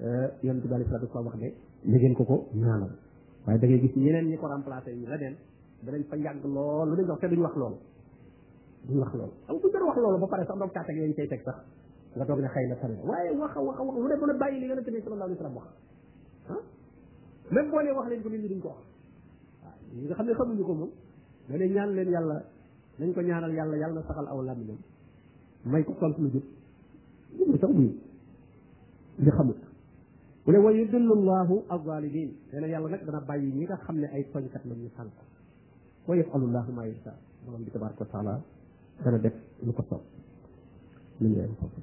euh, 0.00 0.28
yonent 0.40 0.60
bi 0.64 0.68
alayhi 0.72 0.88
salatu 0.88 1.04
wasalaam 1.06 1.26
wax 1.26 1.36
ne 1.40 1.52
ni 1.82 1.96
ngeen 1.98 2.14
ko 2.14 2.24
ko 2.24 2.48
ñaanal 2.54 2.96
waaye 3.46 3.58
da 3.60 3.66
ngay 3.66 3.80
gis 3.80 3.94
ñeneen 3.96 4.26
ñi 4.28 4.36
ko 4.38 4.46
remplacé 4.48 4.94
la 5.08 5.16
den 5.18 5.36
danañ 5.84 6.04
fa 6.08 6.16
yàgg 6.16 6.44
lool 6.44 6.88
lu 6.88 6.96
dañ 6.96 7.06
wax 7.08 7.18
te 7.20 7.28
duñ 7.28 7.42
wax 7.42 7.56
loolu 7.56 7.76
duñ 8.88 8.98
wax 9.00 9.12
loolu 9.14 9.32
am 9.48 9.56
ku 9.60 9.68
jar 9.70 9.82
wax 9.84 9.96
loolu 9.98 10.18
ba 10.18 10.26
pare 10.30 10.44
sax 10.48 10.56
doog 10.56 10.72
càttak 10.72 10.94
teg 11.14 11.42
sax 11.44 11.56
nga 12.16 12.24
doog 12.24 12.40
ne 12.40 12.48
xëy 12.48 12.66
na 12.68 12.74
tamit 12.80 13.00
waaye 13.04 13.30
wax 13.36 13.52
a 13.56 13.60
wax 13.60 13.76
a 13.78 13.82
wax 13.82 13.94
lu 13.98 14.08
ne 14.08 14.16
mën 14.16 14.30
a 14.30 14.34
bàyyi 14.38 14.60
li 14.60 14.66
yonente 14.68 14.90
bi 14.90 15.00
sallallahu 15.00 15.28
alayhi 15.28 15.36
wa 15.36 15.42
sallam 15.42 15.56
wax 15.60 15.68
ah 16.48 16.60
même 17.50 17.70
boo 17.70 17.82
nee 17.82 17.92
wax 17.92 18.04
ko 18.22 18.28
nit 18.28 18.40
ñi 18.40 18.48
duñ 18.48 18.60
ko 18.60 18.68
wax 18.72 18.82
xam 20.16 20.26
ne 20.26 20.32
xamuñu 20.34 20.64
ko 20.64 20.72
moom 20.74 20.90
ne 21.48 21.66
ñaan 21.68 21.90
leen 21.94 22.08
yàlla 22.08 22.42
nañ 22.98 23.12
ko 23.14 23.20
ñaanal 23.20 23.52
yàlla 23.52 23.76
yàlla 23.76 24.00
na 24.00 24.30
aw 24.30 24.42
làmmiñam 24.42 24.78
may 25.64 25.84
ko 25.84 25.92
tontu 26.00 26.20
lu 26.22 26.28
jub 26.30 26.44
jublu 27.36 27.58
sax 27.60 27.70
buy 27.72 27.90
li 29.18 29.30
xamul 29.30 29.56
ne 30.46 30.58
wa 30.58 30.70
yudillu 30.72 31.14
llahu 31.14 31.62
azalimin 31.68 32.30
nee 32.52 32.60
na 32.60 32.66
yàlla 32.66 32.88
nag 32.88 33.04
dana 33.04 33.20
bàyyi 33.20 33.52
ñi 33.52 33.64
nga 33.64 33.92
ne 33.92 34.06
ay 34.08 34.24
tooñkat 34.32 34.64
la 34.64 34.74
ñu 34.74 34.88
sànk 34.96 35.12
wa 36.06 36.16
yafalu 36.16 36.46
ma 36.46 36.86
yasha 36.88 37.12
borom 37.44 37.62
bi 37.62 37.70
tabaraka 37.70 38.02
wa 38.02 38.06
taala 38.10 38.34
dana 39.04 39.18
def 39.18 39.32
lu 39.64 39.72
ko 39.72 39.82
sopp 39.88 40.04
lu 41.20 41.26
ñu 41.28 41.34
leen 41.36 41.54
sopp 41.58 41.74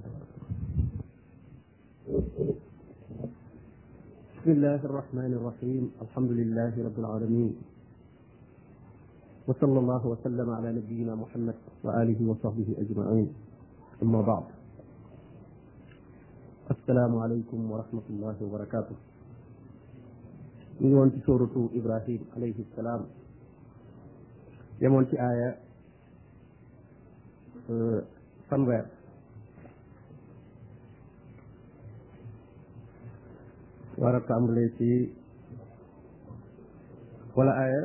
بسم 4.37 4.55
الله 4.63 4.79
الرحمن 4.85 5.31
الرحيم 5.33 5.83
الحمد 6.07 6.31
لله 6.39 6.71
رب 6.87 6.97
العالمين 6.99 7.51
وصلى 9.47 9.79
الله 9.79 10.03
وسلم 10.07 10.47
على 10.49 10.69
نبينا 10.79 11.13
محمد 11.19 11.55
وآله 11.83 12.15
وصحبه 12.23 12.69
أجمعين 12.79 13.27
أما 14.07 14.21
بعد 14.21 14.45
السلام 16.71 17.13
عليكم 17.19 17.59
ورحمة 17.71 18.05
الله 18.09 18.35
وبركاته 18.47 18.95
من 20.81 21.11
سورة 21.27 21.55
إبراهيم 21.75 22.21
عليه 22.39 22.55
السلام 22.71 23.01
يمون 24.81 25.03
آية 25.11 25.66
fanweer 28.47 28.85
war 34.01 34.15
a 34.15 34.19
tàmbalee 34.27 34.69
ci 34.77 34.89
wala 37.35 37.51
aaya 37.63 37.83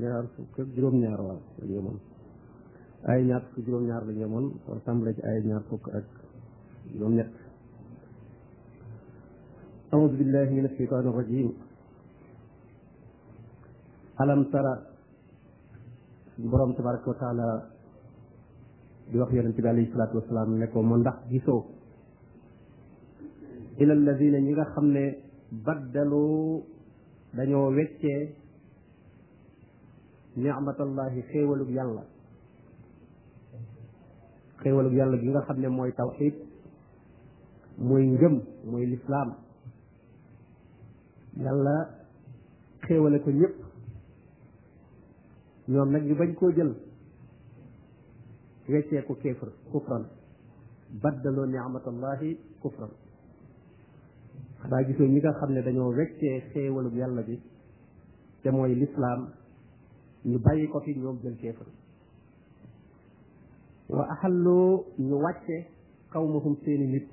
ñaar 0.00 0.24
fukk 0.34 0.54
ak 0.60 0.68
juróom-ñaar 0.74 1.20
waaw 1.26 1.40
lañ 1.58 1.70
yemoon 1.76 1.98
aaya 3.08 3.22
ñaar 3.28 3.42
fukk 3.52 3.64
juróom-ñaar 3.66 4.02
lañ 4.06 4.18
yemoon 4.22 4.46
war 4.66 4.76
a 4.80 4.84
tàmbalee 4.86 5.14
ci 5.16 5.22
aaya 5.28 5.40
ñaar 5.48 5.62
fukk 5.70 5.84
ak 5.98 6.06
juróom-ñett 6.92 7.32
أعوذ 9.94 10.14
بالله 10.20 10.48
من 10.58 10.64
الشيطان 10.70 11.04
الرجيم 11.10 11.48
ألم 14.22 14.40
ترى 14.52 14.72
borom 16.50 16.70
tabaraka 16.76 17.06
wa 17.12 17.18
taala 17.22 17.48
di 19.10 19.18
wax 19.18 19.32
yonente 19.32 19.62
bi 19.62 19.68
alayhi 19.68 19.90
salaatu 19.90 20.16
wasalaam 20.18 20.58
ne 20.58 20.66
ko 20.68 20.82
mu 20.82 20.96
ndax 20.96 21.14
gisoo 21.30 21.64
ila 23.78 23.92
alladina 23.94 24.38
ñi 24.38 24.52
nga 24.52 24.64
xam 24.74 24.90
ne 24.92 25.18
baddaloo 25.50 26.62
dañoo 27.32 27.70
weccee 27.70 28.34
ni'matallahi 30.36 31.22
xéewalug 31.32 31.68
yàlla 31.70 32.02
xéewalug 34.62 34.92
yàlla 34.92 35.16
gi 35.16 35.28
nga 35.30 35.40
xam 35.42 35.58
ne 35.58 35.68
mooy 35.68 35.92
tawxid 35.92 36.34
mooy 37.78 38.06
ngëm 38.06 38.42
mooy 38.66 38.86
lislaam 38.86 39.34
yàlla 41.38 41.76
xéewale 42.86 43.18
ko 43.22 43.30
ñëpp 43.30 43.54
ñoom 45.68 45.90
nag 45.92 46.02
ñu 46.04 46.14
bañ 46.14 46.34
koo 46.34 46.52
jël 46.52 46.74
wecceeku 48.68 49.14
kéefër 49.16 49.48
kufran 49.72 50.04
baddaloo 51.02 51.46
ni'matallahi 51.52 52.30
kufran 52.62 52.90
xanaa 54.60 54.82
gisoo 54.86 55.06
ñi 55.06 55.18
nga 55.20 55.32
xam 55.40 55.50
ne 55.52 55.62
dañoo 55.62 55.92
weccee 55.98 56.40
xéewalub 56.52 56.94
yàlla 56.94 57.22
bi 57.22 57.40
te 58.42 58.48
mooy 58.50 58.74
lislaam 58.74 59.20
ñu 60.30 60.38
bàyyi 60.44 60.66
ko 60.68 60.80
fi 60.80 60.92
ñoom 60.94 61.16
jël 61.22 61.36
kéefër 61.36 61.66
wa 63.94 64.02
axalloo 64.12 64.84
ñu 64.98 65.16
wàcce 65.24 65.56
xawmahum 66.10 66.54
seeni 66.64 66.86
nit 66.92 67.08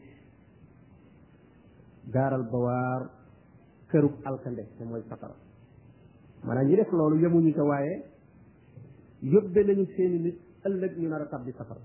gaaral 2.13 2.43
bawaar 2.51 3.01
kërub 3.89 4.13
alkande 4.25 4.63
te 4.77 4.83
mooy 4.83 5.01
safara 5.09 5.35
maanaam 6.45 6.65
ñi 6.67 6.75
def 6.75 6.91
loolu 6.91 7.15
yemuñu 7.21 7.53
ko 7.53 7.63
waaye 7.71 7.93
yóbbe 9.23 9.59
nañu 9.67 9.85
seeni 9.95 10.19
nit 10.25 10.39
ëllëg 10.67 10.91
ñu 10.97 11.07
nar 11.09 11.21
a 11.21 11.25
tabbi 11.29 11.51
safara 11.57 11.81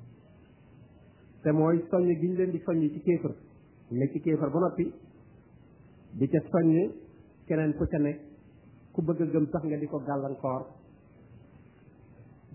te 1.43 1.51
mooy 1.53 1.77
soññ 1.91 2.09
gi 2.19 2.27
ñu 2.29 2.37
leen 2.39 2.51
di 2.51 2.61
soññ 2.65 2.81
ci 2.93 3.01
kéefar 3.07 3.35
ne 3.99 4.05
ci 4.13 4.21
kéefar 4.21 4.51
ba 4.51 4.59
noppi 4.61 4.85
di 6.19 6.27
ca 6.29 6.39
soññ 6.51 6.93
keneen 7.47 7.73
ku 7.77 7.85
ca 7.87 7.99
nekk 7.99 8.19
ku 8.93 8.99
bëgg 9.07 9.21
a 9.23 9.27
gëm 9.33 9.47
sax 9.53 9.63
nga 9.65 9.77
di 9.77 9.87
ko 9.87 9.99
gàllankoor 10.07 10.63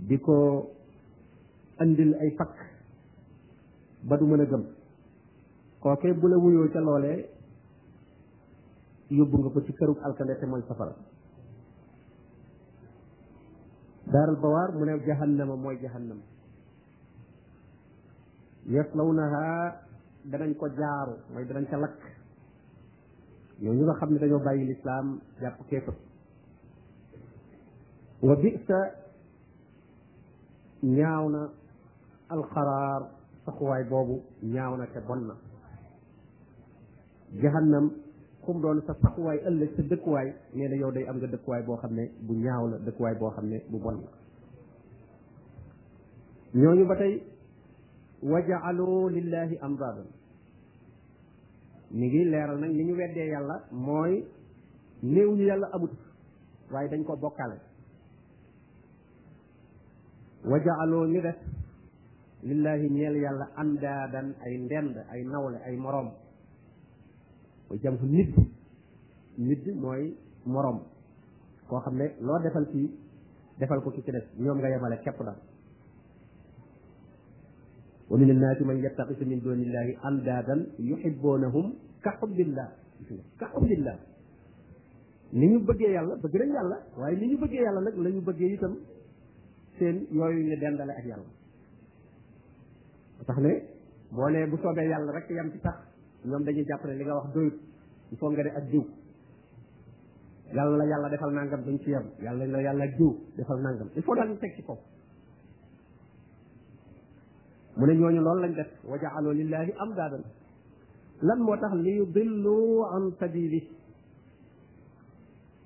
di 0.07 0.17
ko 0.25 0.35
andil 1.81 2.11
ay 2.21 2.31
fakk 2.37 2.55
ba 4.07 4.17
du 4.17 4.25
mën 4.25 4.41
a 4.43 4.45
gëm 4.51 4.63
kooke 5.81 6.13
bu 6.19 6.27
la 6.27 6.37
wuyoo 6.43 6.69
ca 6.73 6.79
loolee 6.79 7.19
yóbbu 9.17 9.35
nga 9.39 9.49
ko 9.53 9.59
ci 9.65 9.73
kërug 9.73 9.99
alkande 10.05 10.39
te 10.39 10.45
mooy 10.47 10.61
safara 10.69 10.93
daaral 14.15 14.39
bawaar 14.39 14.69
mu 14.71 14.83
ne 14.87 14.93
jahannama 15.07 15.55
mooy 15.55 15.75
jahannama 15.83 16.23
yaslawnaha 18.75 19.45
danañ 20.31 20.51
ko 20.59 20.65
jaaru 20.79 21.15
mooy 21.33 21.43
danañ 21.47 21.65
ca 21.71 21.77
lakk 21.83 22.01
ñooñu 23.61 23.83
nga 23.85 23.95
xam 23.99 24.09
ne 24.13 24.19
dañoo 24.21 24.43
bàyyi 24.45 24.65
lislaam 24.71 25.07
jàpp 25.41 25.57
keefat 25.69 25.95
wa 28.25 28.33
bisa 28.41 28.79
ñaaw 30.95 31.25
na 31.33 31.41
alxaraar 32.33 33.01
saxuwaay 33.45 33.83
boobu 33.91 34.15
ñaaw 34.53 34.73
na 34.79 34.85
te 34.93 34.99
bon 35.07 35.21
na 35.29 35.35
jahannam 37.41 37.85
ku 38.45 38.53
mu 38.53 38.61
doon 38.61 38.79
sa 38.85 38.93
saxuwaay 39.01 39.41
ëllëg 39.49 39.71
sa 39.75 39.81
dëkkuwaay 39.89 40.27
nee 40.53 40.69
na 40.69 40.77
yow 40.77 40.91
day 40.93 41.05
am 41.09 41.17
nga 41.17 41.27
dëkkuwaay 41.33 41.63
boo 41.65 41.77
xam 41.81 41.93
ne 41.97 42.03
bu 42.27 42.33
ñaaw 42.37 42.63
la 42.71 42.77
dëkkuwaay 42.85 43.15
boo 43.19 43.33
xam 43.35 43.45
ne 43.49 43.57
bu 43.71 43.77
bon 43.81 43.95
la 44.05 44.09
ñooñu 46.61 46.83
ba 46.85 46.95
tey 46.95 47.13
wajaaloo 48.21 49.09
lillahi 49.09 49.57
amdaadan 49.65 50.07
mi 51.91 52.05
ngi 52.07 52.21
leeral 52.29 52.57
nag 52.61 52.71
li 52.75 52.83
ñu 52.85 52.93
weddee 52.93 53.27
yàlla 53.33 53.55
mooy 53.71 54.13
néew 55.03 55.31
ñu 55.35 55.43
yàlla 55.49 55.67
amut 55.73 55.93
waaye 56.71 56.89
dañ 56.89 57.03
ko 57.03 57.17
bokkale 57.17 57.57
wajaaloo 60.45 61.05
ñu 61.07 61.21
def 61.21 61.39
lillahi 62.43 62.89
ñeel 62.93 63.15
yàlla 63.17 63.45
amdaadan 63.55 64.35
ay 64.45 64.53
ndend 64.57 64.95
ay 65.11 65.21
nawle 65.23 65.57
ay 65.65 65.75
moroom 65.77 66.09
mooy 67.69 67.79
jam 67.83 67.97
fu 67.97 68.05
nit 68.05 68.29
nit 69.37 69.65
mooy 69.75 70.03
moroom 70.45 70.79
koo 71.67 71.79
xam 71.81 71.95
ne 71.97 72.05
loo 72.19 72.39
defal 72.43 72.65
kii 72.71 72.89
defal 73.59 73.79
ko 73.83 73.89
ki 73.91 74.01
ci 74.01 74.11
des 74.11 74.25
ñoom 74.39 74.57
nga 74.59 74.69
yemale 74.69 74.97
képp 75.03 75.19
daal 75.23 75.37
wa 78.09 78.17
min 78.17 78.29
annaasi 78.29 78.63
man 78.63 78.77
yattaxisu 78.83 79.25
min 79.25 79.39
dunillahi 79.43 79.97
andaadan 80.07 80.61
yuhibbunahum 80.79 81.73
ka 82.03 82.11
hubbillah 82.19 82.67
ka 83.39 83.45
hubbillah 83.53 83.97
ni 85.33 85.45
ñu 85.51 85.59
bëggee 85.67 85.91
yàlla 85.95 86.15
bëgg 86.23 86.35
nañ 86.39 86.51
yàlla 86.55 86.77
waaye 86.99 87.15
ni 87.19 87.25
ñu 87.31 87.37
bëggee 87.43 87.63
yàlla 87.65 87.81
nag 87.81 87.95
lañu 88.03 88.15
ñu 88.17 88.21
bëggee 88.29 88.53
itam 88.53 88.73
seen 89.79 89.97
yooyu 90.11 90.41
ñu 90.47 90.55
dendale 90.61 90.93
ak 90.99 91.05
yàlla 91.05 91.29
tax 93.27 93.37
ne 93.39 93.51
boo 94.15 94.29
ne 94.29 94.45
bu 94.49 94.55
soobee 94.61 94.87
yàlla 94.91 95.11
rek 95.11 95.29
yam 95.37 95.49
ci 95.53 95.59
tax 95.65 95.77
ñoom 96.27 96.43
dañuy 96.43 96.65
jàpp 96.65 96.85
ne 96.85 96.95
li 96.97 97.03
nga 97.05 97.15
wax 97.15 97.33
doyut 97.33 97.53
il 98.11 98.17
faut 98.17 98.31
nga 98.31 98.43
ne 98.43 98.49
ak 98.49 98.65
jiw 98.71 98.85
yàlla 100.53 100.77
la 100.77 100.85
yàlla 100.85 101.09
defal 101.09 101.31
nangam 101.31 101.63
dañ 101.63 101.77
ci 101.83 101.89
yem 101.89 102.05
yàlla 102.19 102.45
la 102.47 102.61
yàlla 102.61 102.85
jiw 102.97 103.13
defal 103.35 103.61
nangam 103.61 103.89
il 103.95 104.03
faut 104.03 104.15
daal 104.15 104.27
ñu 104.29 104.37
teg 104.37 104.53
ci 104.55 104.61
kaw 104.63 104.77
mu 107.77 107.85
ne 107.85 107.93
ñooñu 107.93 108.21
loolu 108.21 108.41
lañ 108.41 108.53
def 108.55 108.67
wa 108.85 108.97
ja'alu 108.97 109.31
lillahi 109.33 109.73
amdaadan 109.77 110.23
lan 111.21 111.39
moo 111.39 111.57
tax 111.57 111.73
li 111.73 111.91
yudillu 111.95 112.83
an 112.93 113.11
sabili 113.19 113.61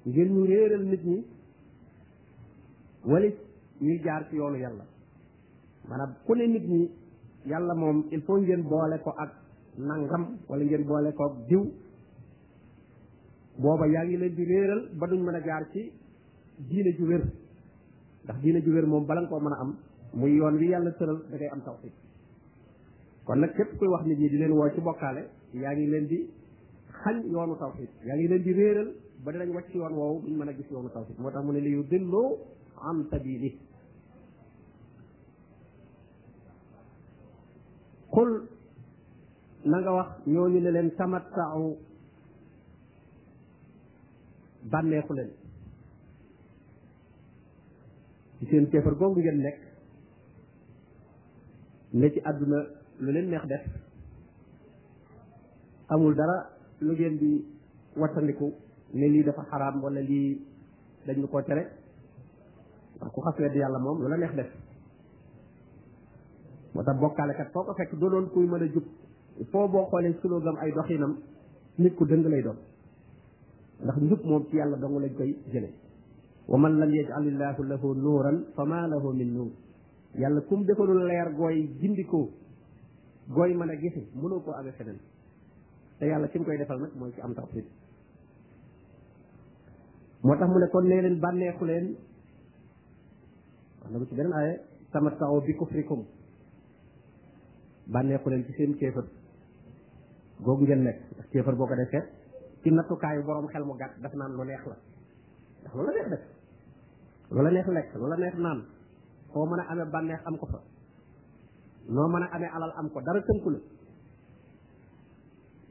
ñu 0.05 0.43
réeral 0.45 0.83
nit 0.85 1.03
ñi 1.05 1.25
wala 3.05 3.27
ñuy 3.79 3.99
jaar 4.03 4.27
ci 4.29 4.35
yoonu 4.35 4.57
yàlla 4.57 4.83
maanaam 5.87 6.13
ku 6.25 6.33
ne 6.35 6.47
nit 6.47 6.63
ñi 6.67 6.91
yàlla 7.45 7.73
moom 7.75 8.05
il 8.11 8.21
faut 8.23 8.39
ngeen 8.39 8.63
boole 8.63 8.97
ko 9.03 9.11
ak 9.17 9.47
nangam 9.77 10.39
wala 10.47 10.63
ngeen 10.63 10.84
boole 10.86 11.12
koog 11.13 11.45
diw 11.49 11.63
booba 13.58 13.86
yaa 13.88 14.03
ngi 14.05 14.17
leen 14.17 14.34
di 14.36 14.43
réeral 14.45 14.82
ba 14.99 15.08
duñ 15.08 15.19
mën 15.23 15.36
a 15.36 15.41
jaar 15.45 15.63
ci 15.71 15.91
diine 16.69 16.91
ju 16.97 17.05
ndax 18.23 18.38
diine 18.41 18.62
ju 18.63 18.71
wér 18.73 18.86
moom 18.88 19.05
bala 19.05 19.21
nga 19.21 19.29
koo 19.29 19.39
mën 19.39 19.53
a 19.53 19.58
am 19.62 19.75
muy 20.13 20.34
yoon 20.38 20.55
wi 20.60 20.67
yàlla 20.69 20.91
tëral 20.91 21.19
da 21.29 21.36
ngay 21.36 21.49
am 21.53 21.62
tawfiq 21.63 21.91
kon 23.25 23.39
nag 23.39 23.53
képp 23.55 23.77
koy 23.77 23.88
wax 23.88 24.03
nit 24.05 24.17
ñi 24.19 24.29
di 24.29 24.38
leen 24.38 24.51
woo 24.51 24.69
ci 24.73 24.82
bokkaale 24.82 25.23
yaa 25.53 25.73
ngi 25.73 25.88
leen 25.88 26.05
di 26.08 26.19
xañ 27.01 27.17
yoonu 27.34 27.55
tawfiq 27.58 27.89
yaa 28.05 28.15
ngi 28.15 28.27
leen 28.32 28.43
di 28.43 28.53
réeral 28.53 28.89
ba 29.23 29.32
dinañ 29.32 29.49
wàcc 29.55 29.73
yoon 29.75 29.93
woowu 29.99 30.21
duñ 30.23 30.36
mën 30.39 30.49
a 30.49 30.53
gis 30.53 30.67
yoonu 30.71 30.89
tawfiq 30.89 31.17
moo 31.19 31.32
tax 31.32 31.43
mu 31.43 31.51
ne 31.51 31.60
li 31.60 31.69
yu 31.77 31.84
dilloo 31.84 32.29
an 32.88 33.05
sabili 33.12 33.51
qul 38.15 38.32
na 39.69 39.77
nga 39.86 39.91
wax 39.97 40.10
ñooñu 40.25 40.60
ne 40.62 40.71
leen 40.73 40.89
samat 40.97 41.23
tamattaaw 41.29 41.62
bànneexu 44.71 45.12
leen 45.13 45.32
ci 48.38 48.45
seen 48.49 48.65
kéefar 48.71 48.95
googu 48.99 49.19
ngeen 49.19 49.39
nekk 49.45 49.60
ne 51.99 52.10
ci 52.13 52.19
àdduna 52.29 52.58
lu 53.03 53.12
leen 53.12 53.29
neex 53.29 53.45
def 53.51 53.63
amul 55.89 56.15
dara 56.15 56.38
lu 56.82 56.91
ngeen 56.93 57.15
di 57.21 57.32
wattandiku 57.99 58.47
ne 58.99 59.08
lii 59.13 59.23
dafa 59.23 59.43
xaraam 59.49 59.84
walla 59.84 59.99
lii 60.01 60.29
dañu 61.05 61.27
ko 61.27 61.41
tere 61.43 61.63
ndax 62.95 63.10
ku 63.13 63.19
xas 63.25 63.38
wedd 63.39 63.55
yàlla 63.62 63.79
moom 63.79 64.01
lu 64.01 64.08
la 64.10 64.17
neex 64.17 64.34
def 64.39 64.49
moo 66.73 66.84
tax 66.86 66.97
bokkaalekat 67.01 67.49
foo 67.53 67.63
ko 67.65 67.73
fekk 67.77 67.91
doo 67.99 68.10
doon 68.12 68.27
kuy 68.34 68.45
mën 68.51 68.63
a 68.63 68.67
jub 68.73 68.84
foo 69.52 69.67
boo 69.67 69.88
xoolee 69.89 70.13
slogan 70.21 70.58
ay 70.62 70.71
doxinam 70.71 71.17
nit 71.78 71.95
ku 71.95 72.06
dëng 72.06 72.23
lay 72.28 72.41
doon 72.41 72.58
ndax 73.84 73.97
njub 73.97 74.21
moom 74.25 74.43
ci 74.49 74.56
yàlla 74.58 74.78
dong 74.78 74.99
lañ 74.99 75.13
koy 75.15 75.38
jële 75.52 75.69
wa 76.47 76.58
man 76.58 76.78
lam 76.80 76.89
yajalillaahu 76.93 77.63
lahu 77.63 77.93
nuuran 77.95 78.43
fa 78.56 78.65
maa 78.65 78.88
lahu 78.88 79.13
min 79.13 79.34
nuur 79.34 79.52
yàlla 80.15 80.41
kum 80.41 80.65
defalul 80.65 81.06
leer 81.08 81.32
gooy 81.36 81.58
jindikoo 81.80 82.30
gooy 83.30 83.54
mën 83.54 83.69
a 83.69 83.75
gisi 83.75 84.08
mënoo 84.15 84.39
koo 84.41 84.52
amee 84.54 84.71
feneen 84.78 84.99
te 85.99 86.06
yàlla 86.06 86.28
ki 86.28 86.39
mu 86.39 86.45
koy 86.45 86.58
defal 86.58 86.80
nag 86.82 86.91
mooy 86.95 87.12
ci 87.13 87.21
am 87.21 87.34
tawfiq 87.34 87.65
moo 90.23 90.36
tax 90.38 90.49
mu 90.49 90.60
ne 90.60 90.67
kon 90.71 90.86
nee 90.88 91.02
leen 91.02 91.19
bànneexu 91.19 91.65
leen 91.65 91.95
wax 93.82 93.91
na 93.91 93.97
ko 93.99 94.06
ci 94.06 94.15
beneen 94.15 94.34
aaye 94.34 94.60
tamatta'u 94.91 95.41
bi 95.45 95.54
kufrikum 95.60 96.02
bànneexu 97.88 98.30
leen 98.30 98.45
ci 98.45 98.54
seen 98.58 98.75
kéefat 98.75 99.08
googu 100.43 100.63
ngeen 100.65 100.84
nekk 100.84 100.97
ndax 101.15 101.28
kéefar 101.32 101.56
boo 101.56 101.67
ko 101.67 101.75
defee 101.75 102.04
ci 102.63 102.71
nattukaayu 102.71 103.23
borom 103.23 103.47
xel 103.47 103.63
mu 103.65 103.73
gàtt 103.78 103.99
daf 104.02 104.13
naan 104.13 104.32
lu 104.38 104.43
neex 104.43 104.63
la 104.65 104.75
ndax 105.73 105.73
lu 105.78 105.84
la 105.84 105.91
neex 105.93 106.10
def 106.12 106.21
lu 107.32 107.41
la 107.43 107.52
lekk 107.52 107.95
lu 107.95 108.08
la 108.08 108.15
neex 108.15 108.36
naan 108.38 108.60
foo 109.34 109.45
mën 109.45 109.60
a 109.60 109.63
amee 109.71 109.86
bànneex 109.91 110.21
am 110.25 110.38
ko 110.38 110.45
fa 110.47 110.60
noo 111.89 112.08
mën 112.08 112.23
a 112.23 112.28
amee 112.36 112.49
alal 112.56 112.73
am 112.78 112.89
ko 112.89 113.02
dara 113.02 113.21
tënku 113.21 113.49
la 113.49 113.60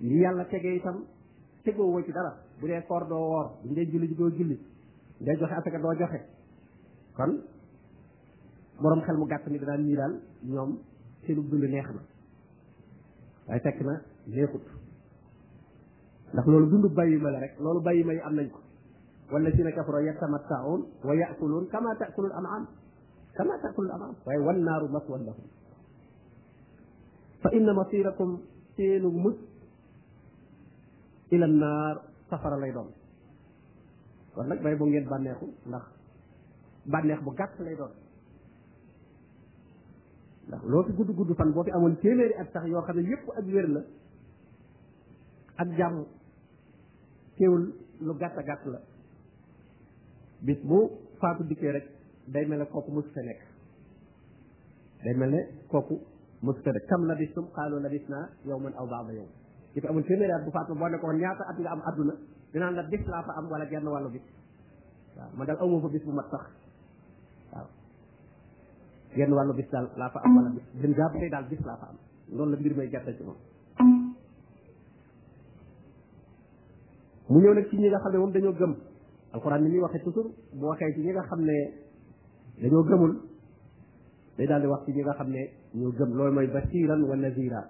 yàlla 0.00 0.44
tegee 0.44 0.76
itam 0.76 1.04
tegoo 1.64 1.90
woo 1.92 2.02
ci 2.02 2.12
dara 2.12 2.32
bu 2.60 2.66
dee 2.66 2.84
koor 2.88 3.04
doo 3.08 3.24
woor 3.32 3.48
bu 3.64 3.74
dee 3.74 3.86
julli 3.90 4.06
ji 4.08 4.14
doo 4.14 4.30
julli 4.30 4.56
dee 5.24 5.36
joxe 5.38 5.54
asaka 5.54 5.78
doo 5.78 5.94
joxe 5.94 6.20
kon 7.16 7.32
borom 8.82 9.00
xel 9.00 9.16
mu 9.16 9.26
gàtt 9.26 9.46
ni 9.48 9.58
daan 9.58 9.82
ñii 9.86 9.96
daal 9.96 10.14
ñoom 10.42 10.70
seenu 11.26 11.42
dund 11.50 11.62
neex 11.64 11.88
na 11.96 12.00
waaye 13.48 13.60
fekk 13.60 13.80
na 13.82 13.94
neexut 14.28 14.60
ndax 16.32 16.46
loolu 16.46 16.66
dundu 16.70 16.88
bàyyi 16.88 17.16
ma 17.18 17.30
la 17.30 17.40
rek 17.40 17.52
loolu 17.60 17.80
bàyyi 17.80 18.04
ma 18.04 18.12
yi 18.14 18.20
am 18.20 18.34
nañ 18.36 18.48
ko 18.50 18.60
wallazina 19.32 19.72
kafaro 19.72 20.00
yatamattaun 20.00 20.80
wa 21.04 21.14
yaakuluun 21.16 21.66
kama 21.72 21.94
taakulul 21.96 22.32
an'am 22.32 22.64
kama 23.36 23.58
taakulul 23.62 23.90
an'am 23.90 24.14
waaye 24.26 24.38
wan 24.40 24.58
naaru 24.68 24.88
maswan 24.88 25.24
lahum 25.24 25.44
fa 27.42 27.48
inna 27.56 27.72
masirakum 27.74 28.40
seenu 28.76 29.08
mus 29.10 29.36
ila 31.30 31.46
naar 31.46 31.96
safara 32.30 32.56
lay 32.58 32.72
doon 32.72 32.90
kon 34.34 34.46
nag 34.48 34.60
bay 34.62 34.76
boo 34.76 34.86
ngeen 34.86 35.06
bànneexu 35.08 35.46
ndax 35.68 35.84
bànneex 36.92 37.20
bu 37.24 37.30
gàtt 37.38 37.52
lay 37.64 37.74
doon 37.80 37.90
ndax 40.48 40.62
loo 40.70 40.82
fi 40.86 40.92
gudd 40.92 41.10
gudd 41.16 41.30
fan 41.38 41.50
boo 41.52 41.64
fi 41.64 41.70
amoon 41.70 41.96
téeméeri 42.02 42.34
at 42.40 42.48
sax 42.52 42.64
yoo 42.68 42.82
xam 42.84 42.96
ne 42.96 43.02
yépp 43.08 43.24
ak 43.38 43.46
wér 43.56 43.68
la 43.76 43.80
ak 45.58 45.68
jàmm 45.78 46.04
teewul 47.38 47.64
lu 48.00 48.12
gàtt 48.18 48.36
gàtt 48.46 48.62
la 48.66 48.78
bis 50.46 50.58
bu 50.68 50.90
faatu 51.20 51.42
dikkee 51.48 51.72
rek 51.72 51.86
day 52.32 52.44
mel 52.46 52.58
ne 52.58 52.64
kooku 52.72 52.90
mës 52.96 53.06
fa 53.14 53.20
nekk 53.26 53.40
day 55.04 55.14
mel 55.18 55.30
ne 55.30 55.40
kooku 55.70 55.94
mës 56.42 56.58
fa 56.64 56.70
nekk 56.76 56.86
kam 56.90 57.02
labistum 57.10 57.46
xaalu 57.56 57.76
labis 57.82 58.04
naa 58.08 58.26
yow 58.46 58.58
man 58.58 58.72
aw 58.78 58.86
baaba 58.86 59.12
yow 59.18 59.26
ci 59.72 59.86
amul 59.86 60.02
téeméeri 60.06 60.32
at 60.32 60.44
bu 60.46 60.50
faatu 60.50 60.74
boo 60.80 60.88
ne 60.88 60.98
ko 60.98 61.12
ñaata 61.12 61.42
at 61.50 61.56
nga 61.58 61.70
am 61.70 61.82
adduna 61.88 62.14
dinaan 62.52 62.74
la 62.78 62.82
bis 62.82 63.04
laa 63.12 63.22
fa 63.26 63.32
am 63.38 63.46
wala 63.50 63.64
genn 63.70 63.88
wàllu 63.94 64.10
bis 64.10 64.22
waaw 65.16 65.30
man 65.36 65.46
daal 65.46 65.58
awma 65.62 65.80
fa 65.82 65.88
bis 65.94 66.04
bu 66.06 66.12
mat 66.18 66.28
sax 66.32 66.44
waaw 67.52 67.66
genn 69.16 69.32
wàllu 69.36 69.54
bis 69.58 69.68
daal 69.72 69.86
laa 70.00 70.10
fa 70.14 70.20
am 70.24 70.36
wala 70.36 70.50
bis 70.56 70.66
gën 70.80 70.92
daal 71.32 71.44
bis 71.50 71.60
laa 71.68 71.76
fa 71.80 71.86
am 71.90 71.96
loolu 72.36 72.50
la 72.52 72.56
mbir 72.58 72.74
may 72.76 72.88
gàttal 72.94 73.16
ci 73.18 73.22
moom 73.28 73.36
mu 77.28 77.40
ñëw 77.40 77.54
nag 77.54 77.68
ci 77.68 77.76
ñi 77.76 77.88
nga 77.88 77.98
xam 78.00 78.12
ne 78.12 78.18
moom 78.18 78.30
dañoo 78.32 78.52
gëm 78.56 78.74
alxuraan 79.32 79.62
ni 79.62 79.70
muy 79.70 79.80
waxee 79.80 80.00
toujours 80.02 80.30
bu 80.52 80.64
waxee 80.66 80.94
ci 80.94 81.00
ñi 81.00 81.10
nga 81.12 81.22
xam 81.28 81.40
ne 81.44 81.72
dañoo 82.62 82.82
gëmul 82.84 83.20
day 84.36 84.46
daal 84.46 84.62
di 84.62 84.66
wax 84.66 84.84
ci 84.84 84.92
ñi 84.92 85.00
nga 85.02 85.12
xam 85.12 85.28
ne 85.28 85.50
ñoo 85.74 85.92
gëm 85.92 86.14
loolu 86.14 86.32
mooy 86.32 86.46
basiran 86.46 87.02
wa 87.02 87.16
nazira 87.16 87.68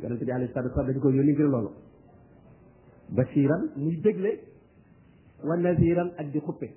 yonente 0.00 0.24
bi 0.24 0.30
alayhi 0.32 0.52
salatu 0.54 0.68
wasalam 0.72 0.86
dañu 0.88 1.00
ko 1.00 1.10
yónni 1.10 1.32
ngir 1.32 1.48
loolu 1.48 1.70
basiran 3.10 3.62
muy 3.76 4.00
dégle 4.00 4.40
wa 5.44 5.56
naziran 5.56 6.10
ak 6.16 6.30
di 6.32 6.38
xuppe 6.40 6.72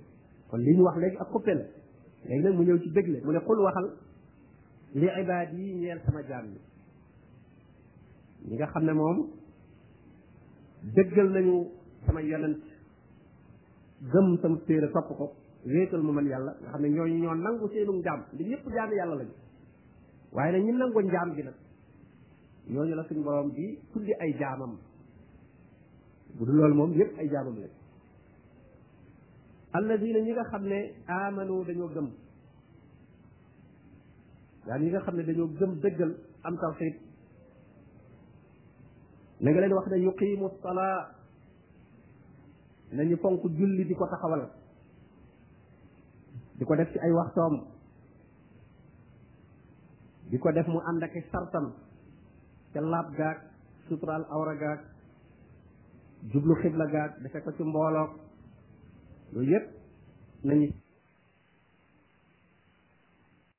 kon 0.50 0.58
li 0.60 0.76
ñu 0.76 0.84
wax 0.84 0.98
léegi 0.98 1.16
ak 1.16 1.30
xuppe 1.32 1.54
la 1.54 1.64
léegi 2.28 2.52
mu 2.58 2.64
dégle 2.92 3.22
mu 3.24 3.32
ne 3.32 3.40
xul 3.40 3.60
waxal 3.60 3.90
li 4.96 5.08
yi 5.54 5.76
ñeel 5.80 6.02
sama 6.06 6.22
jaam 6.28 6.46
yi 8.50 8.54
nga 8.56 8.68
xam 8.68 8.84
ne 8.84 8.92
moom 8.94 9.28
dëggal 10.92 11.32
nañu 11.32 11.70
sama 12.06 12.22
yonent 12.22 12.58
gëm 14.14 14.36
sama 14.42 14.58
téere 14.68 14.90
topp 14.94 15.10
ko 15.18 15.30
wéetal 15.66 16.02
mu 16.02 16.12
man 16.12 16.26
yàlla 16.28 16.52
nga 16.62 16.70
xam 16.72 16.82
ne 16.82 16.88
ñooñu 16.90 17.18
ñoo 17.22 17.34
nangu 17.36 17.70
seenu 17.70 17.92
njaam 18.00 18.22
di 18.34 18.44
ñëpp 18.46 18.66
jaami 18.74 18.96
yàlla 18.96 19.16
lañu 19.16 19.34
waaye 20.34 20.52
nag 20.52 20.64
ñi 20.66 20.72
nangu 20.72 21.02
njaam 21.02 21.30
gi 21.36 21.44
nag 21.44 21.56
ñooñu 22.74 22.96
la 22.96 23.04
suñ 23.08 23.24
borom 23.24 23.52
bi 23.52 23.80
tuddi 23.92 24.12
ay 24.20 24.32
jaamam 24.40 24.78
bu 26.38 26.46
du 26.46 26.52
moom 26.76 26.92
yëpp 26.94 27.18
ay 27.20 27.28
jaamam 27.32 27.56
lañ 27.62 27.70
alladina 29.74 30.20
ñi 30.20 30.32
nga 30.32 30.44
xam 30.44 30.64
ne 30.64 30.80
amanu 31.08 31.64
dañoo 31.64 31.90
gëm 31.94 32.10
yaa 34.68 34.78
ñi 34.80 34.90
nga 34.90 35.00
xam 35.02 35.16
ne 35.16 35.24
dañoo 35.24 35.48
gëm 35.60 35.80
dëggal 35.80 36.12
am 36.44 36.56
tawxiid 36.62 36.96
na 39.42 39.52
nga 39.52 39.60
leen 39.62 39.74
wax 39.74 39.88
ne 39.90 39.98
yuqimu 40.06 40.48
salaa 40.64 41.15
nañu 42.92 43.18
fonk 43.22 43.42
julli 43.58 43.86
di 43.88 43.96
ko 43.98 44.06
taxawal 44.08 44.46
di 46.58 46.64
ko 46.66 46.76
def 46.76 46.92
ci 46.94 47.00
ay 47.00 47.12
wax 47.12 47.26
waxtoom 47.34 47.56
di 50.30 50.38
ko 50.38 50.52
def 50.52 50.68
mu 50.68 50.80
ànd 50.90 51.04
ak 51.04 51.16
sartam 51.32 51.68
ca 52.74 52.80
laab 52.82 53.08
gaag 53.18 53.38
suturaal 53.88 54.24
awra 54.34 54.56
gaag 54.62 54.80
jublu 56.32 56.54
xibla 56.62 56.86
gaag 56.94 57.12
defe 57.24 57.42
ko 57.44 57.52
ci 57.56 57.64
mbooloo 57.64 58.08
loolu 59.34 59.50
yépp 59.52 59.66
nañu 60.46 60.85